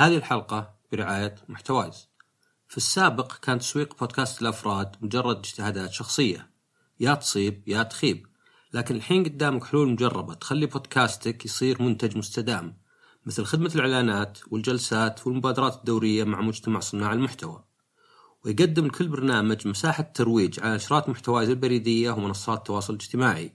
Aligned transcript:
هذه 0.00 0.16
الحلقة 0.16 0.74
برعاية 0.92 1.34
محتوايز. 1.48 2.08
في 2.68 2.76
السابق 2.76 3.36
كان 3.36 3.58
تسويق 3.58 3.98
بودكاست 4.00 4.42
الأفراد 4.42 4.96
مجرد 5.00 5.36
اجتهادات 5.36 5.92
شخصية. 5.92 6.50
يا 7.00 7.14
تصيب 7.14 7.62
يا 7.66 7.82
تخيب. 7.82 8.26
لكن 8.72 8.96
الحين 8.96 9.24
قدامك 9.24 9.64
حلول 9.64 9.88
مجربة 9.88 10.34
تخلي 10.34 10.66
بودكاستك 10.66 11.44
يصير 11.44 11.82
منتج 11.82 12.16
مستدام 12.16 12.76
مثل 13.26 13.44
خدمة 13.44 13.70
الإعلانات 13.74 14.38
والجلسات 14.50 15.26
والمبادرات 15.26 15.76
الدورية 15.76 16.24
مع 16.24 16.40
مجتمع 16.40 16.80
صناع 16.80 17.12
المحتوى. 17.12 17.64
ويقدم 18.44 18.86
لكل 18.86 19.08
برنامج 19.08 19.68
مساحة 19.68 20.02
ترويج 20.02 20.60
على 20.60 20.74
نشرات 20.74 21.08
محتوايز 21.08 21.50
البريدية 21.50 22.10
ومنصات 22.10 22.58
التواصل 22.58 22.94
الاجتماعي 22.94 23.54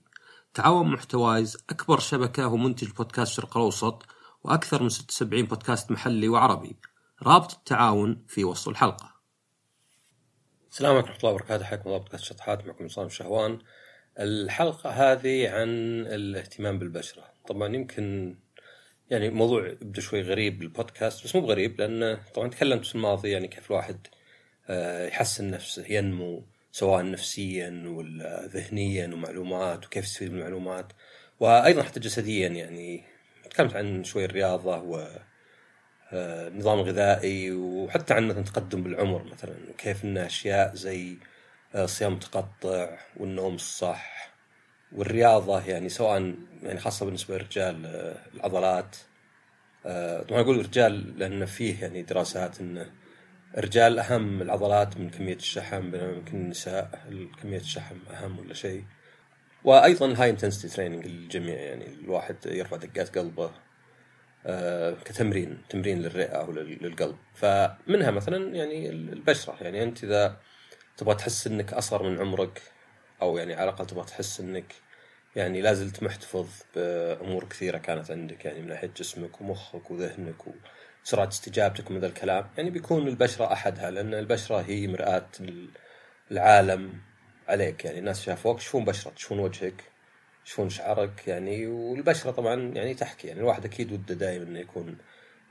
تعاون 0.54 0.92
محتوايز 0.92 1.58
أكبر 1.70 2.00
شبكة 2.00 2.48
ومنتج 2.48 2.92
بودكاست 2.92 3.32
الشرق 3.32 3.58
الأوسط 3.58 4.06
وأكثر 4.46 4.84
من 4.84 4.90
76 4.90 5.46
بودكاست 5.46 5.92
محلي 5.92 6.28
وعربي. 6.30 6.76
رابط 7.24 7.54
التعاون 7.54 8.26
في 8.28 8.44
وصف 8.44 8.70
الحلقة. 8.70 9.16
السلام 10.72 10.92
عليكم 10.92 11.08
ورحمة 11.08 11.20
الله 11.20 11.32
وبركاته. 11.32 11.64
حياكم 11.64 11.84
الله 11.90 11.98
بودكاست 11.98 12.24
شطحات 12.24 12.68
معكم 12.68 12.88
صام 12.88 13.10
شهوان. 13.10 13.60
الحلقة 14.20 14.90
هذه 14.90 15.50
عن 15.50 15.70
الاهتمام 16.08 16.80
بالبشرة. 16.80 17.24
طبعا 17.48 17.76
يمكن 17.76 18.36
يعني 19.10 19.30
موضوع 19.30 19.68
يبدو 19.68 20.02
شوي 20.02 20.22
غريب 20.22 20.60
بالبودكاست 20.60 21.24
بس 21.24 21.36
مو 21.36 21.42
غريب 21.46 21.82
لأن 21.82 22.18
طبعا 22.36 22.48
تكلمت 22.48 22.86
في 22.86 22.96
الماضي 22.96 23.32
يعني 23.32 23.48
كيف 23.48 23.72
الواحد 23.72 24.08
آه، 24.70 25.08
يحسن 25.08 25.52
نفسه 25.52 25.86
ينمو 25.90 26.46
سواء 26.72 27.12
نفسيا 27.12 27.84
ولا 27.88 28.48
ذهنيا 28.48 29.08
ومعلومات 29.08 29.86
وكيف 29.86 30.06
يستفيد 30.06 30.32
من 30.32 30.38
المعلومات. 30.38 30.94
وأيضا 31.40 31.84
حتى 31.84 32.00
جسديا 32.00 32.48
يعني 32.48 33.15
تكلمت 33.56 33.76
عن 33.76 34.04
شوي 34.04 34.26
الرياضة 34.26 35.08
والنظام 36.12 36.80
الغذائي 36.80 37.52
وحتى 37.52 38.14
عن 38.14 38.28
مثلا 38.28 38.44
تقدم 38.44 38.84
بالعمر 38.84 39.24
مثلا 39.24 39.56
وكيف 39.70 40.06
إن 40.06 40.18
أشياء 40.18 40.76
زي 40.76 41.18
الصيام 41.76 42.12
المتقطع 42.12 42.98
والنوم 43.18 43.56
الصح 43.56 44.32
والرياضة 44.92 45.62
يعني 45.66 45.90
سواء 45.90 46.36
يعني 46.64 46.80
خاصة 46.80 47.06
بالنسبة 47.06 47.36
للرجال 47.36 47.86
العضلات 48.34 48.96
طبعا 50.30 50.42
أقول 50.42 50.60
الرجال 50.60 51.20
لأن 51.20 51.46
فيه 51.46 51.82
يعني 51.82 52.02
دراسات 52.02 52.60
انه 52.60 52.92
الرجال 53.58 54.00
أهم 54.00 54.42
العضلات 54.42 54.98
من 54.98 55.10
كمية 55.10 55.36
الشحم 55.36 55.92
بينما 55.92 56.12
يمكن 56.12 56.38
النساء 56.38 57.06
كمية 57.42 57.58
الشحم 57.60 57.96
أهم 58.14 58.40
ولا 58.40 58.54
شيء. 58.54 58.84
وأيضا 59.66 60.06
ال 60.06 60.30
high 60.30 60.44
intensity 60.44 60.76
training 60.76 61.08
للجميع 61.08 61.56
يعني 61.56 61.86
الواحد 61.94 62.36
يرفع 62.46 62.78
دقات 62.78 63.18
قلبه 63.18 63.52
آه 64.46 64.96
كتمرين 65.06 65.62
تمرين 65.70 66.02
للرئة 66.02 66.36
أو 66.36 66.52
للقلب. 66.52 67.16
فمنها 67.34 68.12
مثلا 68.12 68.56
يعني 68.56 68.90
البشرة. 68.90 69.58
يعني 69.62 69.84
أنت 69.84 70.04
إذا 70.04 70.38
تبغى 70.98 71.16
تحس 71.16 71.48
إنك 71.48 71.74
أصغر 71.74 72.04
من 72.04 72.20
عمرك 72.20 72.62
أو 73.22 73.38
يعني 73.38 73.54
على 73.54 73.64
الأقل 73.70 73.88
تبغى 73.88 74.06
تحس 74.06 74.40
إنك 74.40 74.74
يعني 75.36 75.62
لازلت 75.62 76.04
محتفظ 76.04 76.48
بأمور 76.76 77.44
كثيرة 77.44 77.78
كانت 77.78 78.12
عندك 78.12 78.46
يعني 78.46 78.62
من 78.62 78.68
ناحية 78.68 78.92
جسمك 78.98 79.42
ومخك 79.42 79.92
وذهنك 79.92 80.36
وسرعة 81.04 81.28
استجابتك 81.28 81.90
ومن 81.90 82.00
ذا 82.00 82.08
الكلام 82.08 82.48
يعني 82.58 82.70
بيكون 82.70 83.08
البشرة 83.08 83.54
أحدها 83.54 83.92
لأن 83.92 84.14
البشرة 84.14 84.62
هي 84.62 84.88
مرآة 84.88 85.28
العالم 86.32 86.94
عليك 87.48 87.86
يعني 87.86 88.00
الناس 88.00 88.22
شافوك 88.22 88.60
يشوفون 88.60 88.86
بشرتك 88.86 89.18
يشوفون 89.18 89.40
وجهك؟ 89.40 89.84
يشوفون 90.46 90.70
شعرك؟ 90.70 91.28
يعني 91.28 91.68
والبشرة 91.68 92.32
طبعا 92.32 92.72
يعني 92.76 92.94
تحكي 92.94 93.28
يعني 93.28 93.40
الواحد 93.40 93.66
أكيد 93.66 93.92
وده 93.92 94.16
دائما 94.16 94.44
إنه 94.44 94.60
يكون 94.60 94.98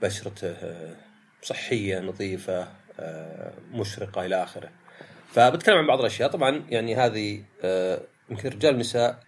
بشرته 0.03 0.51
آه، 0.51 0.97
صحية 1.43 2.01
نظيفة 2.01 2.69
آه، 3.01 3.53
مشرقة 3.73 4.27
إلى 4.27 4.43
آخره. 4.43 4.71
فبتكلم 5.33 5.79
عن 5.79 5.87
بعض 5.87 6.01
الأشياء. 6.01 6.31
طبعا 6.31 6.65
يعني 6.69 6.97
هذه 6.97 7.43
آه، 7.63 8.01
يمكن 8.31 8.49
الرجال 8.49 8.73
والنساء 8.73 9.21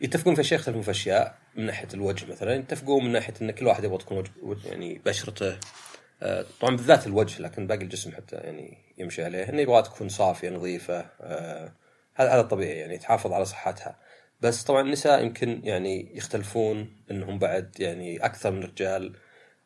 يتفقون 0.00 0.34
في 0.34 0.40
أشياء 0.40 0.60
يختلفون 0.60 0.82
في 0.82 0.90
أشياء 0.90 1.38
من 1.54 1.66
ناحية 1.66 1.88
الوجه 1.94 2.26
مثلا 2.30 2.54
يتفقون 2.54 3.04
من 3.04 3.12
ناحية 3.12 3.34
إن 3.42 3.50
كل 3.50 3.66
واحد 3.66 3.84
يبغى 3.84 3.98
تكون 3.98 4.24
يعني 4.64 5.00
بشرته 5.06 5.58
طبعا 6.60 6.76
بالذات 6.76 7.06
الوجه 7.06 7.42
لكن 7.42 7.66
باقي 7.66 7.82
الجسم 7.82 8.12
حتى 8.12 8.36
يعني 8.36 8.78
يمشي 8.98 9.24
عليه. 9.24 9.48
إنه 9.48 9.60
يبغى 9.62 9.82
تكون 9.82 10.08
صافية 10.08 10.50
نظيفة 10.50 11.06
هذا 12.14 12.30
هذا 12.30 12.42
طبيعي 12.42 12.78
يعني 12.78 12.98
تحافظ 12.98 13.32
على 13.32 13.44
صحتها. 13.44 13.98
بس 14.40 14.64
طبعا 14.64 14.80
النساء 14.80 15.22
يمكن 15.24 15.60
يعني 15.64 16.16
يختلفون 16.16 16.96
إنهم 17.10 17.38
بعد 17.38 17.76
يعني 17.80 18.24
أكثر 18.24 18.50
من 18.50 18.62
الرجال 18.62 19.16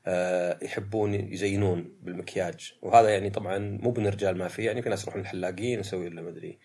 آه، 0.06 0.58
يحبون 0.62 1.14
يزينون 1.14 1.98
بالمكياج. 2.02 2.72
وهذا 2.82 3.08
يعني 3.10 3.30
طبعا 3.30 3.58
مو 3.58 3.94
من 3.96 4.06
الرجال 4.06 4.38
ما 4.38 4.48
في 4.48 4.64
يعني 4.64 4.82
في 4.82 4.88
ناس 4.88 5.02
يروحون 5.02 5.20
الحلاقين 5.22 5.80
يسوي 5.80 6.08
له 6.08 6.22
مدري 6.22 6.58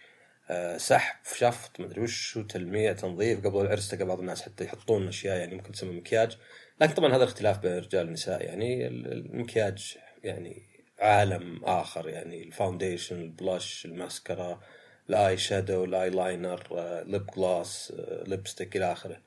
آه، 0.50 0.78
سحب 0.78 1.16
شفط 1.36 1.80
مدري 1.80 2.02
وش 2.02 2.40
تلميع 2.50 2.94
تنظيف 2.94 3.48
قبل 3.48 3.62
العرس 3.62 3.90
تلقى 3.90 4.06
بعض 4.06 4.20
الناس 4.20 4.42
حتى 4.42 4.64
يحطون 4.64 5.08
أشياء 5.08 5.38
يعني 5.38 5.56
ممكن 5.56 5.72
تسمى 5.72 5.92
مكياج. 5.92 6.38
لكن 6.82 6.94
طبعا 6.94 7.10
هذا 7.10 7.24
الاختلاف 7.24 7.60
بين 7.60 7.72
الرجال 7.72 8.06
والنساء 8.06 8.44
يعني 8.46 8.88
المكياج 8.88 9.98
يعني 10.24 10.62
عالم 11.00 11.66
آخر 11.66 12.10
يعني 12.10 12.44
الفاونديشن 12.44 13.22
البلاش 13.22 13.86
الماسكرا 13.86 14.60
الاي 15.10 15.38
شادو 15.38 15.84
الاي 15.84 16.10
لاينر 16.10 16.64
ليب 17.06 17.26
جلاس 17.38 17.94
ليبستيك 18.28 18.76
إلى 18.76 18.92
آخره. 18.92 19.18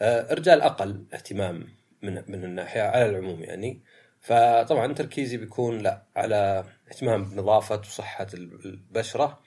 آه، 0.00 0.32
الرجال 0.32 0.62
أقل 0.62 1.04
اهتمام 1.14 1.68
من 2.02 2.14
من 2.28 2.44
الناحية 2.44 2.82
على 2.82 3.06
العموم 3.06 3.42
يعني. 3.42 3.82
فطبعا 4.20 4.92
تركيزي 4.92 5.36
بيكون 5.36 5.78
لا 5.78 6.02
على 6.16 6.64
اهتمام 6.88 7.24
بنظافة 7.24 7.78
وصحة 7.78 8.26
البشرة. 8.34 9.38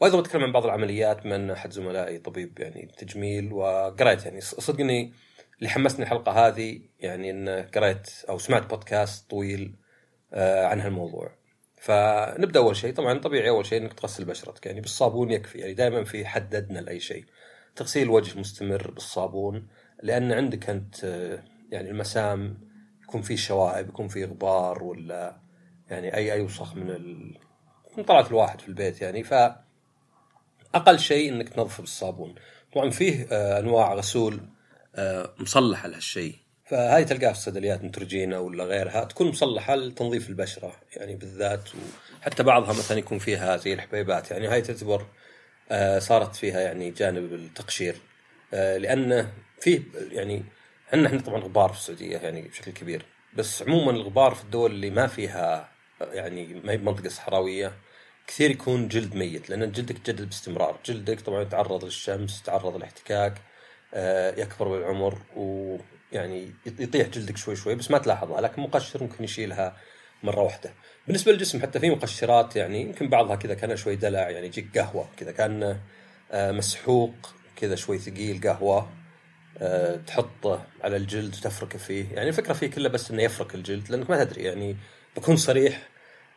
وأيضا 0.00 0.20
بتكلم 0.20 0.44
عن 0.44 0.52
بعض 0.52 0.64
العمليات 0.64 1.26
من 1.26 1.50
أحد 1.50 1.72
زملائي 1.72 2.18
طبيب 2.18 2.60
يعني 2.60 2.90
تجميل 2.98 3.52
وقريت 3.52 4.24
يعني 4.24 4.40
صدقني 4.40 5.12
اللي 5.58 5.68
حمسني 5.68 6.02
الحلقة 6.04 6.32
هذه 6.32 6.80
يعني 7.00 7.30
إن 7.30 7.48
قريت 7.48 8.10
أو 8.28 8.38
سمعت 8.38 8.70
بودكاست 8.70 9.30
طويل 9.30 9.74
آه، 10.32 10.66
عن 10.66 10.80
هالموضوع. 10.80 11.30
فنبدأ 11.80 12.60
أول 12.60 12.76
شيء. 12.76 12.94
طبعا 12.94 13.18
طبيعي 13.18 13.48
أول 13.48 13.66
شيء 13.66 13.82
إنك 13.82 13.92
تغسل 13.92 14.24
بشرتك. 14.24 14.66
يعني 14.66 14.80
بالصابون 14.80 15.30
يكفي. 15.30 15.58
يعني 15.58 15.74
دائما 15.74 16.04
في 16.04 16.26
حد 16.26 16.54
ادنى 16.54 16.80
لأي 16.80 17.00
شيء. 17.00 17.24
تغسيل 17.76 18.02
الوجه 18.02 18.38
مستمر 18.38 18.90
بالصابون 18.90 19.68
لأن 20.02 20.32
عندك 20.32 20.70
أنت 20.70 21.04
يعني 21.70 21.90
المسام 21.90 22.58
يكون 23.02 23.22
فيه 23.22 23.36
شوائب 23.36 23.88
يكون 23.88 24.08
فيه 24.08 24.26
غبار 24.26 24.82
ولا 24.82 25.40
يعني 25.90 26.16
أي 26.16 26.32
أي 26.32 26.40
وسخ 26.40 26.76
من 26.76 26.90
ال... 26.90 27.38
من 27.98 28.04
طلعت 28.04 28.28
الواحد 28.28 28.60
في 28.60 28.68
البيت 28.68 29.00
يعني. 29.00 29.22
ف 29.22 29.34
أقل 30.74 30.98
شيء 30.98 31.32
إنك 31.32 31.48
تنظفه 31.48 31.80
بالصابون. 31.80 32.34
طبعا 32.74 32.90
فيه 32.90 33.26
آه، 33.32 33.58
أنواع 33.58 33.94
غسول 33.94 34.40
آه، 34.94 35.34
مصلحة 35.38 35.88
لهالشيء. 35.88 36.34
فهذه 36.68 37.02
تلقاها 37.02 37.32
في 37.32 37.38
الصيدليات 37.38 37.84
نتروجينا 37.84 38.38
ولا 38.38 38.64
غيرها 38.64 39.04
تكون 39.04 39.28
مصلحة 39.28 39.74
لتنظيف 39.74 40.28
البشرة 40.28 40.72
يعني 40.96 41.16
بالذات 41.16 41.68
وحتى 42.20 42.42
بعضها 42.42 42.72
مثلا 42.72 42.98
يكون 42.98 43.18
فيها 43.18 43.56
زي 43.56 43.72
الحبيبات 43.72 44.30
يعني 44.30 44.48
هاي 44.48 44.62
تعتبر 44.62 45.06
آه، 45.70 45.98
صارت 45.98 46.36
فيها 46.36 46.60
يعني 46.60 46.90
جانب 46.90 47.32
التقشير 47.32 47.96
آه، 48.54 48.76
لأنه 48.76 49.32
فيه 49.60 49.82
يعني 50.12 50.44
عندنا 50.92 51.08
إحنا 51.08 51.20
طبعا 51.20 51.40
غبار 51.40 51.72
في 51.72 51.78
السعودية 51.78 52.18
يعني 52.18 52.42
بشكل 52.42 52.72
كبير 52.72 53.04
بس 53.36 53.62
عموما 53.62 53.90
الغبار 53.90 54.34
في 54.34 54.44
الدول 54.44 54.70
اللي 54.70 54.90
ما 54.90 55.06
فيها 55.06 55.68
يعني 56.00 56.60
ما 56.64 56.72
هي 56.72 56.76
بمنطقة 56.76 57.08
صحراوية 57.08 57.72
كثير 58.26 58.50
يكون 58.50 58.88
جلد 58.88 59.14
ميت 59.14 59.50
لأن 59.50 59.72
جلدك 59.72 59.96
يتجدد 59.96 60.26
باستمرار 60.26 60.78
جلدك 60.84 61.20
طبعا 61.20 61.42
يتعرض 61.42 61.84
للشمس 61.84 62.40
يتعرض 62.40 62.76
للاحتكاك 62.76 63.34
آه، 63.94 64.40
يكبر 64.40 64.68
بالعمر 64.68 65.18
و 65.36 65.76
يعني 66.12 66.52
يطيح 66.66 67.08
جلدك 67.08 67.36
شوي 67.36 67.56
شوي 67.56 67.74
بس 67.74 67.90
ما 67.90 67.98
تلاحظها 67.98 68.40
لكن 68.40 68.62
مقشر 68.62 69.02
ممكن 69.02 69.24
يشيلها 69.24 69.76
مرة 70.22 70.42
واحدة. 70.42 70.70
بالنسبة 71.06 71.32
للجسم 71.32 71.62
حتى 71.62 71.80
في 71.80 71.90
مقشرات 71.90 72.56
يعني 72.56 72.80
يمكن 72.80 73.08
بعضها 73.08 73.36
كذا 73.36 73.54
كان 73.54 73.76
شوي 73.76 73.96
دلع 73.96 74.30
يعني 74.30 74.46
يجيك 74.46 74.78
قهوة 74.78 75.08
كذا 75.16 75.32
كان 75.32 75.78
آه، 76.32 76.52
مسحوق 76.52 77.14
كذا 77.56 77.74
شوي 77.74 77.98
ثقيل 77.98 78.40
قهوة 78.48 78.90
آه، 79.58 79.96
تحطه 79.96 80.66
على 80.84 80.96
الجلد 80.96 81.34
وتفركه 81.34 81.78
فيه. 81.78 82.12
يعني 82.12 82.28
الفكرة 82.28 82.52
فيه 82.52 82.66
كلها 82.66 82.90
بس 82.90 83.10
إنه 83.10 83.22
يفرك 83.22 83.54
الجلد 83.54 83.90
لأنك 83.90 84.10
ما 84.10 84.24
تدري 84.24 84.42
يعني 84.42 84.76
بكون 85.16 85.36
صريح. 85.36 85.88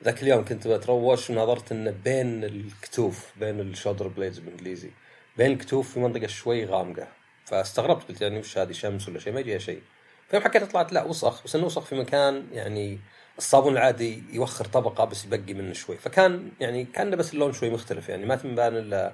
ذاك 0.03 0.23
اليوم 0.23 0.45
كنت 0.45 0.67
بتروش 0.67 1.29
ونظرت 1.29 1.71
انه 1.71 1.91
بين 1.91 2.43
الكتوف 2.43 3.31
بين 3.39 3.59
ال 3.59 3.65
shoulder 3.65 4.07
blades 4.07 4.39
بالإنجليزي 4.39 4.89
بين 5.37 5.51
الكتوف 5.51 5.93
في 5.93 5.99
منطقة 5.99 6.27
شوي 6.27 6.65
غامقة. 6.65 7.07
فاستغربت 7.45 8.07
قلت 8.07 8.21
يعني 8.21 8.39
وش 8.39 8.57
هذه 8.57 8.71
شمس 8.71 9.09
ولا 9.09 9.19
شيء؟ 9.19 9.33
ما 9.33 9.39
يجيها 9.39 9.57
شيء. 9.57 9.81
فيوم 10.29 10.43
حكيت 10.43 10.63
طلعت 10.63 10.93
لا 10.93 11.03
وسخ. 11.03 11.43
بس 11.43 11.55
إنه 11.55 11.65
وسخ 11.65 11.85
في 11.85 11.95
مكان 11.95 12.47
يعني 12.51 12.99
الصابون 13.37 13.73
العادي 13.73 14.23
يوخر 14.31 14.65
طبقة 14.65 15.05
بس 15.05 15.25
يبقي 15.25 15.53
منه 15.53 15.73
شوي. 15.73 15.97
فكان 15.97 16.51
يعني 16.59 16.85
كان 16.85 17.15
بس 17.15 17.33
اللون 17.33 17.53
شوي 17.53 17.69
مختلف 17.69 18.09
يعني 18.09 18.25
ما 18.25 18.35
تنبان 18.35 18.77
إلا 18.77 19.13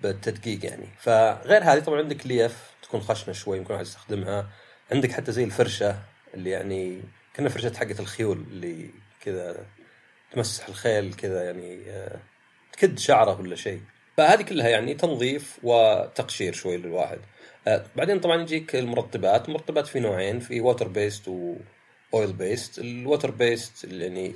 بالتدقيق 0.00 0.64
يعني. 0.66 0.88
فغير 0.98 1.62
هذه 1.64 1.78
طبعا 1.78 1.98
عندك 1.98 2.26
ليف 2.26 2.70
تكون 2.82 3.00
خشنة 3.00 3.34
شوي 3.34 3.58
يمكن 3.58 3.74
واحد 3.74 3.84
يستخدمها. 3.86 4.48
عندك 4.92 5.12
حتى 5.12 5.32
زي 5.32 5.44
الفرشة 5.44 5.98
اللي 6.34 6.50
يعني 6.50 7.02
كنا 7.36 7.48
فرشة 7.48 7.76
حقة 7.76 8.00
الخيول 8.00 8.38
اللي 8.38 8.90
كذا 9.20 9.66
تمسح 10.32 10.68
الخيل 10.68 11.14
كذا 11.14 11.44
يعني 11.44 11.90
آه، 11.90 12.18
تكد 12.72 12.98
شعره 12.98 13.40
ولا 13.40 13.56
شيء. 13.56 13.80
فهذه 14.16 14.42
كلها 14.42 14.68
يعني 14.68 14.94
تنظيف 14.94 15.58
وتقشير 15.62 16.52
شوي 16.52 16.76
للواحد. 16.76 17.18
بعدين 17.96 18.20
طبعا 18.20 18.42
يجيك 18.42 18.76
المرطبات 18.76 19.48
المرطبات 19.48 19.86
في 19.86 20.00
نوعين 20.00 20.40
في 20.40 20.60
water 20.60 20.88
based 20.88 21.28
و 21.28 21.54
oil 21.54 22.32
based 22.32 22.78
ال 22.78 22.87
water 22.87 23.30
based 23.30 23.84
يعني 23.84 24.34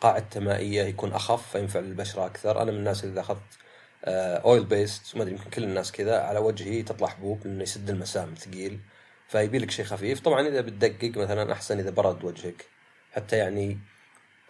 قاعدته 0.00 0.40
مائية 0.40 0.82
يكون 0.82 1.12
أخف 1.12 1.52
فينفع 1.52 1.80
للبشرة 1.80 2.26
أكثر. 2.26 2.62
أنا 2.62 2.70
من 2.70 2.78
الناس 2.78 3.04
اللي 3.04 3.20
أخذت 3.20 3.58
oil 4.04 4.64
based 4.64 5.16
ما 5.16 5.22
أدري 5.22 5.34
يمكن 5.34 5.50
كل 5.50 5.64
الناس 5.64 5.92
كذا 5.92 6.20
على 6.20 6.38
وجهي 6.38 6.82
تطلع 6.82 7.08
حبوب 7.08 7.46
لأنه 7.46 7.62
يسد 7.62 7.90
المسام 7.90 8.34
ثقيل 8.34 8.80
فيبي 9.28 9.58
لك 9.58 9.70
شيء 9.70 9.84
خفيف. 9.84 10.20
طبعا 10.20 10.48
إذا 10.48 10.60
بتدقق 10.60 11.16
مثلا 11.16 11.52
أحسن 11.52 11.78
إذا 11.78 11.90
برد 11.90 12.24
وجهك. 12.24 12.64
حتى 13.12 13.36
يعني 13.36 13.78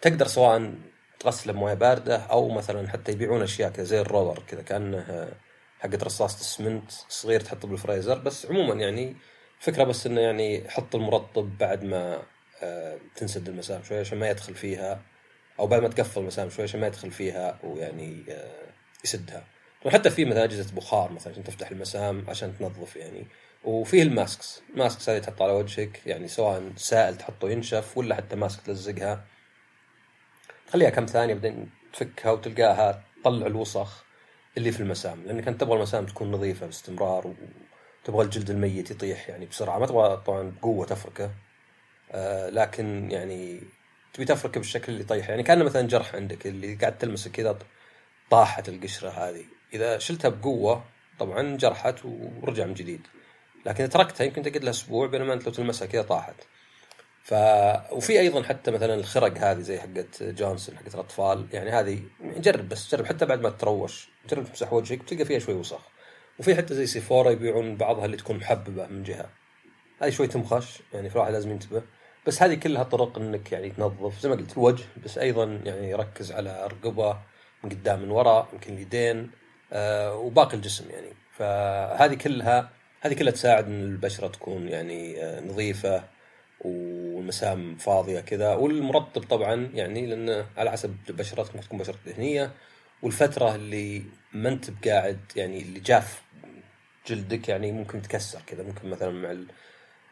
تقدر 0.01 0.27
سواء 0.27 0.73
تغسله 1.19 1.53
بموية 1.53 1.73
باردة 1.73 2.17
أو 2.17 2.49
مثلا 2.49 2.89
حتى 2.89 3.11
يبيعون 3.11 3.41
أشياء 3.41 3.71
كذا 3.71 3.85
زي 3.85 4.01
ال 4.01 4.07
roller 4.07 4.43
كذا 4.47 4.61
كأنه 4.61 5.29
حقت 5.79 6.03
رصاصة 6.03 6.39
السمنت 6.39 6.91
صغير 6.91 7.39
تحطه 7.39 7.67
بالفريزر 7.67 8.17
بس 8.17 8.45
عموما 8.45 8.73
يعني 8.73 9.15
فكرة 9.59 9.83
بس 9.83 10.07
إنه 10.07 10.21
يعني 10.21 10.69
حط 10.69 10.95
المرطب 10.95 11.57
بعد 11.57 11.83
ما 11.83 12.21
آه، 12.63 12.97
تنسد 13.15 13.49
المسام 13.49 13.83
شوي 13.83 13.99
عشان 13.99 14.17
ما 14.17 14.29
يدخل 14.29 14.55
فيها 14.55 15.01
أو 15.59 15.67
بعد 15.67 15.81
ما 15.81 15.87
تقفل 15.87 16.21
المسام 16.21 16.49
شوي 16.49 16.63
عشان 16.63 16.79
ما 16.79 16.87
يدخل 16.87 17.11
فيها 17.11 17.59
ويعني 17.63 18.23
آه، 18.29 18.67
يسدها. 19.03 19.43
وحتى 19.85 20.09
في 20.09 20.25
مثلا 20.25 20.43
أجهزة 20.43 20.75
بخار 20.75 21.11
مثلا 21.11 21.33
عشان 21.33 21.43
تفتح 21.43 21.71
المسام 21.71 22.25
عشان 22.27 22.57
تنظف 22.57 22.95
يعني. 22.95 23.27
وفيه 23.63 24.03
ال 24.03 24.13
masks 24.13 24.61
ال 24.69 24.76
masks 24.76 25.09
هذه 25.09 25.19
تحط 25.19 25.41
على 25.41 25.51
وجهك 25.51 26.01
يعني 26.05 26.27
سواء 26.27 26.71
سائل 26.75 27.17
تحطه 27.17 27.49
ينشف 27.49 27.97
ولا 27.97 28.15
حتى 28.15 28.35
ماسك 28.35 28.61
تلزقها. 28.61 29.25
تخليها 30.67 30.89
كم 30.89 31.05
ثانية 31.05 31.33
بعدين 31.33 31.69
تفكها 31.93 32.31
وتلقاها 32.31 33.03
تطلع 33.21 33.47
الوسخ. 33.47 34.08
اللي 34.59 34.71
في 34.71 34.79
المسام 34.79 35.23
لانك 35.25 35.47
انت 35.47 35.61
تبغى 35.61 35.75
المسام 35.75 36.05
تكون 36.05 36.31
نظيفة 36.31 36.65
باستمرار 36.65 37.33
وتبغى 38.03 38.25
الجلد 38.25 38.49
الميت 38.49 38.91
يطيح 38.91 39.29
يعني 39.29 39.45
بسرعة 39.45 39.79
ما 39.79 39.85
تبغى 39.85 40.17
طبعا 40.25 40.51
بقوه 40.51 40.85
تفركه. 40.85 41.31
آه 42.11 42.49
لكن 42.49 43.11
يعني 43.11 43.61
تبي 44.13 44.25
تفركه 44.25 44.59
بالشكل 44.59 44.91
اللي 44.91 45.03
يطيح 45.03 45.29
يعني 45.29 45.43
كأنه 45.43 45.63
مثلا 45.63 45.87
جرح 45.87 46.15
عندك 46.15 46.47
اللي 46.47 46.75
قاعد 46.75 46.97
تلمسه 46.97 47.29
كذا 47.29 47.59
طاحت 48.31 48.69
القشرة 48.69 49.09
هذه. 49.09 49.45
إذا 49.73 49.97
شلتها 49.97 50.29
بقوة 50.29 50.83
طبعا 51.19 51.57
جرحت 51.57 52.05
ورجع 52.05 52.65
من 52.65 52.73
جديد. 52.73 53.07
لكن 53.65 53.83
إذا 53.83 53.93
تركتها 53.93 54.25
يمكن 54.25 54.41
تقعد 54.41 54.63
لها 54.63 54.69
أسبوع 54.71 55.07
بينما 55.07 55.33
أنت 55.33 55.45
لو 55.45 55.51
تلمسها 55.51 55.87
كذا 55.87 56.01
طاحت. 56.01 56.35
ف 57.23 57.33
وفي 57.91 58.19
أيضا 58.19 58.43
حتى 58.43 58.71
مثلا 58.71 58.95
الخرق 58.95 59.37
هذه 59.37 59.59
زي 59.59 59.79
حقت 59.79 60.23
جونسون 60.23 60.77
حقت 60.77 60.95
الأطفال 60.95 61.47
يعني 61.53 61.69
هذه 61.69 61.99
جرب 62.21 62.69
بس 62.69 62.95
جرب 62.95 63.05
حتى 63.05 63.25
بعد 63.25 63.41
ما 63.41 63.49
تروش. 63.49 64.09
جرب 64.29 64.45
تمسح 64.45 64.73
وجهك 64.73 64.99
بتلقى 64.99 65.25
فيها 65.25 65.39
شوي 65.39 65.55
وسخ. 65.55 65.81
وفي 66.39 66.55
حتى 66.55 66.75
زي 66.75 66.85
سيفورا 66.85 67.31
يبيعون 67.31 67.75
بعضها 67.75 68.05
اللي 68.05 68.17
تكون 68.17 68.37
محببة 68.37 68.87
من 68.87 69.03
جهة. 69.03 69.29
هذه 70.01 70.09
شوي 70.09 70.27
تمخش 70.27 70.79
يعني 70.93 71.07
الواحد 71.07 71.31
لازم 71.33 71.51
ينتبه. 71.51 71.81
بس 72.27 72.43
هذه 72.43 72.55
كلها 72.55 72.83
طرق 72.83 73.17
إنك 73.17 73.51
يعني 73.51 73.69
تنظف. 73.69 74.19
زي 74.21 74.29
ما 74.29 74.35
قلت 74.35 74.53
الوجه 74.53 74.83
بس 75.05 75.17
أيضا 75.17 75.43
يعني 75.65 75.95
ركز 75.95 76.31
على 76.31 76.65
الرقبه 76.65 77.17
من 77.63 77.69
قدام 77.69 78.01
من 78.01 78.11
وراء 78.11 78.47
يمكن 78.53 78.73
اليدين 78.73 79.31
آه 79.73 80.15
وباقي 80.15 80.57
الجسم 80.57 80.89
يعني. 80.89 81.13
فهذه 81.37 82.13
كلها 82.13 82.69
هذه 83.01 83.13
كلها 83.13 83.31
تساعد 83.31 83.65
إن 83.65 83.81
البشرة 83.81 84.27
تكون 84.27 84.67
يعني 84.69 85.23
آه 85.23 85.41
نظيفة 85.41 86.03
والمسام 86.61 87.75
فاضية 87.75 88.19
كذا. 88.19 88.55
والمرطب 88.55 89.23
طبعا 89.23 89.69
يعني 89.73 90.05
لأنه 90.05 90.45
على 90.57 90.71
حسب 90.71 90.95
بشرتك 91.09 91.63
تكون 91.63 91.79
بشره 91.79 91.97
دهنيه 92.05 92.51
والفترة 93.01 93.55
اللي 93.55 94.03
ما 94.33 94.49
انت 94.49 94.69
بقاعد 94.69 95.19
يعني 95.35 95.61
اللي 95.61 95.79
جاف 95.79 96.21
جلدك 97.07 97.49
يعني 97.49 97.71
ممكن 97.71 98.01
تكسر 98.01 98.41
كذا 98.47 98.63
ممكن 98.63 98.89
مثلا 98.89 99.11
مع 99.11 99.31
ال... 99.31 99.47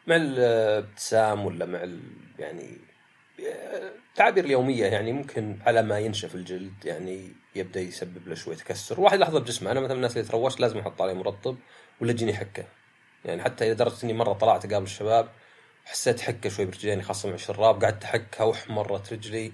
مع 0.08 0.16
الابتسام 0.16 1.46
ولا 1.46 1.66
مع 1.66 1.84
ال... 1.84 2.00
يعني 2.40 2.78
التعابير 3.40 4.46
اليومية 4.46 4.86
يعني 4.86 5.14
ممكن 5.14 5.60
على 5.66 5.82
ما 5.82 6.00
ينشف 6.00 6.36
الجلد 6.36 6.86
يعني 6.86 7.32
يبدأ 7.56 7.80
يسبب 7.80 8.28
له 8.28 8.36
شوية 8.36 8.56
تكسر. 8.56 9.02
واحد 9.02 9.20
لاحظه 9.20 9.40
بجسمه 9.40 9.72
أنا 9.72 9.80
مثلا 9.80 9.96
الناس 9.96 10.18
اللي 10.18 10.28
تروشت 10.28 10.60
لازم 10.60 10.80
أحط 10.80 11.02
عليه 11.02 11.14
مرطب 11.14 11.58
ولا 12.02 12.14
تجيني 12.14 12.34
حكة. 12.34 12.66
يعني 13.26 13.44
حتى 13.44 13.72
لدرجه 13.72 14.04
إني 14.04 14.14
مرة 14.14 14.34
طلعت 14.34 14.66
اقابل 14.66 14.86
الشباب 14.86 15.30
حسيت 15.86 16.20
حكة 16.20 16.50
شوي 16.50 16.66
برجليني 16.66 17.04
خاصة 17.04 17.30
مع 17.30 17.36
الشراب 17.36 17.84
قعدت 17.84 18.04
احكها 18.04 18.44
واحمرت 18.44 19.14
رجلي 19.14 19.52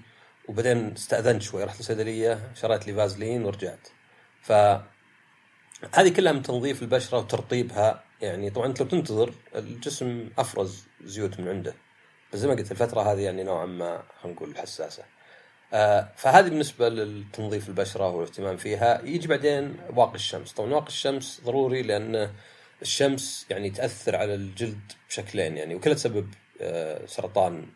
وبعدين 0.48 0.92
استأذنت 0.92 1.42
شوي 1.42 1.64
رحت 1.64 1.80
الصيدليه 1.80 2.52
شريت 2.54 2.86
لي 2.86 2.94
فازلين 2.94 3.44
ورجعت. 3.44 3.88
ف 4.44 4.52
هذه 5.94 6.08
كلها 6.16 6.32
من 6.32 6.42
تنظيف 6.42 6.82
البشرة 6.82 7.18
وترطيبها. 7.18 8.04
يعني 8.20 8.50
طبعا 8.50 8.66
أنت 8.66 8.80
لو 8.80 8.86
تنتظر 8.86 9.34
الجسم 9.54 10.30
أفرز 10.38 10.86
زيوت 11.04 11.40
من 11.40 11.48
عنده. 11.48 11.74
بس 12.32 12.38
زي 12.38 12.48
ما 12.48 12.54
قلت 12.54 12.72
الفترة 12.72 13.00
هذه 13.12 13.20
يعني 13.20 13.42
نوعا 13.42 13.66
ما 13.66 14.02
خلينا 14.22 14.36
نقول 14.36 14.58
حساسة. 14.58 15.04
آه 15.72 16.08
فهذه 16.16 16.48
بالنسبة 16.48 16.88
للتنظيف 16.88 17.68
البشرة 17.68 18.08
والاهتمام 18.08 18.56
فيها. 18.56 19.00
يجي 19.04 19.28
بعدين 19.28 19.76
واقي 19.96 20.14
الشمس. 20.14 20.52
طبعا 20.52 20.74
واقي 20.74 20.86
الشمس 20.86 21.40
ضروري 21.44 21.82
لأن 21.82 22.30
الشمس 22.82 23.46
يعني 23.50 23.70
تأثر 23.70 24.16
على 24.16 24.34
الجلد 24.34 24.92
بشكلين 25.08 25.56
يعني 25.56 25.74
وكلها 25.74 25.94
تسبب 25.94 26.34
آه 26.60 27.06
سرطان 27.06 27.66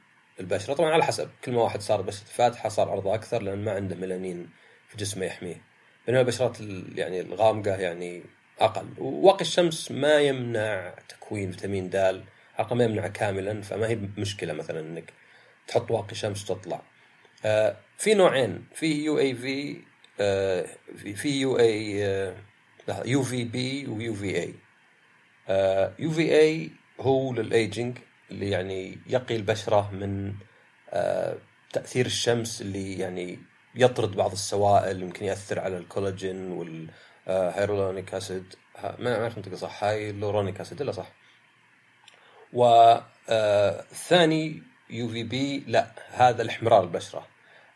البشرة. 0.40 0.74
طبعا 0.74 0.90
على 0.90 1.04
حسب 1.04 1.30
كل 1.44 1.52
ما 1.52 1.62
واحد 1.62 1.80
صار 1.80 2.02
بشرته 2.02 2.32
فاتحة 2.32 2.68
صار 2.68 2.90
عرضه 2.90 3.14
أكثر 3.14 3.42
لأن 3.42 3.64
ما 3.64 3.72
عنده 3.72 3.96
ميلانين 3.96 4.50
في 4.88 4.96
جسمه 4.96 5.26
يحميه. 5.26 5.67
بينما 6.08 6.20
البشرات 6.20 6.60
يعني 6.94 7.20
الغامقة 7.20 7.76
يعني 7.76 8.22
أقل. 8.60 8.86
وواقي 8.98 9.40
الشمس 9.40 9.90
ما 9.92 10.20
يمنع 10.20 10.94
تكوين 11.08 11.52
فيتامين 11.52 11.90
د 11.90 12.24
حلقه 12.54 12.74
ما 12.74 12.84
يمنع 12.84 13.08
كاملا 13.08 13.62
فما 13.62 13.88
هي 13.88 13.98
مشكلة 14.18 14.52
مثلا 14.52 14.80
إنك 14.80 15.12
تحط 15.66 15.90
واقي 15.90 16.14
شمس 16.14 16.50
وتطلع. 16.50 16.82
آه 17.44 17.76
في 17.98 18.14
نوعين 18.14 18.64
في 18.74 19.04
UA 19.04 19.34
في 19.34 19.76
آه 20.20 20.66
في 21.14 21.40
UA 21.40 22.06
آه 22.06 22.34
UVB 23.04 23.86
و 23.86 24.14
UVA. 24.14 24.54
UVA 25.98 26.70
هو 27.00 27.32
لل 27.32 27.51
aging 27.51 27.98
اللي 28.30 28.50
يعني 28.50 28.98
يقي 29.06 29.36
البشرة 29.36 29.90
من 29.90 30.34
آه 30.90 31.36
تأثير 31.72 32.06
الشمس 32.06 32.62
اللي 32.62 32.98
يعني 32.98 33.38
يطرد 33.78 34.16
بعض 34.16 34.32
السوائل 34.32 35.02
يمكن 35.02 35.24
يأثر 35.24 35.60
على 35.60 35.76
الكولاجين 35.76 36.52
وال 36.52 36.79
hyaluronic 36.79 38.14
acid. 38.14 38.54
ما 38.98 39.22
أعرف 39.22 39.36
انطق 39.36 39.54
صح. 39.54 39.84
hyaluronic 39.84 40.60
acid 40.60 40.80
الا 40.80 40.92
صح. 40.92 41.12
والثاني 42.52 44.62
UVB 44.90 45.64
لا 45.66 45.90
هذا 46.10 46.42
الإحمرار 46.42 46.82
البشرة. 46.82 47.26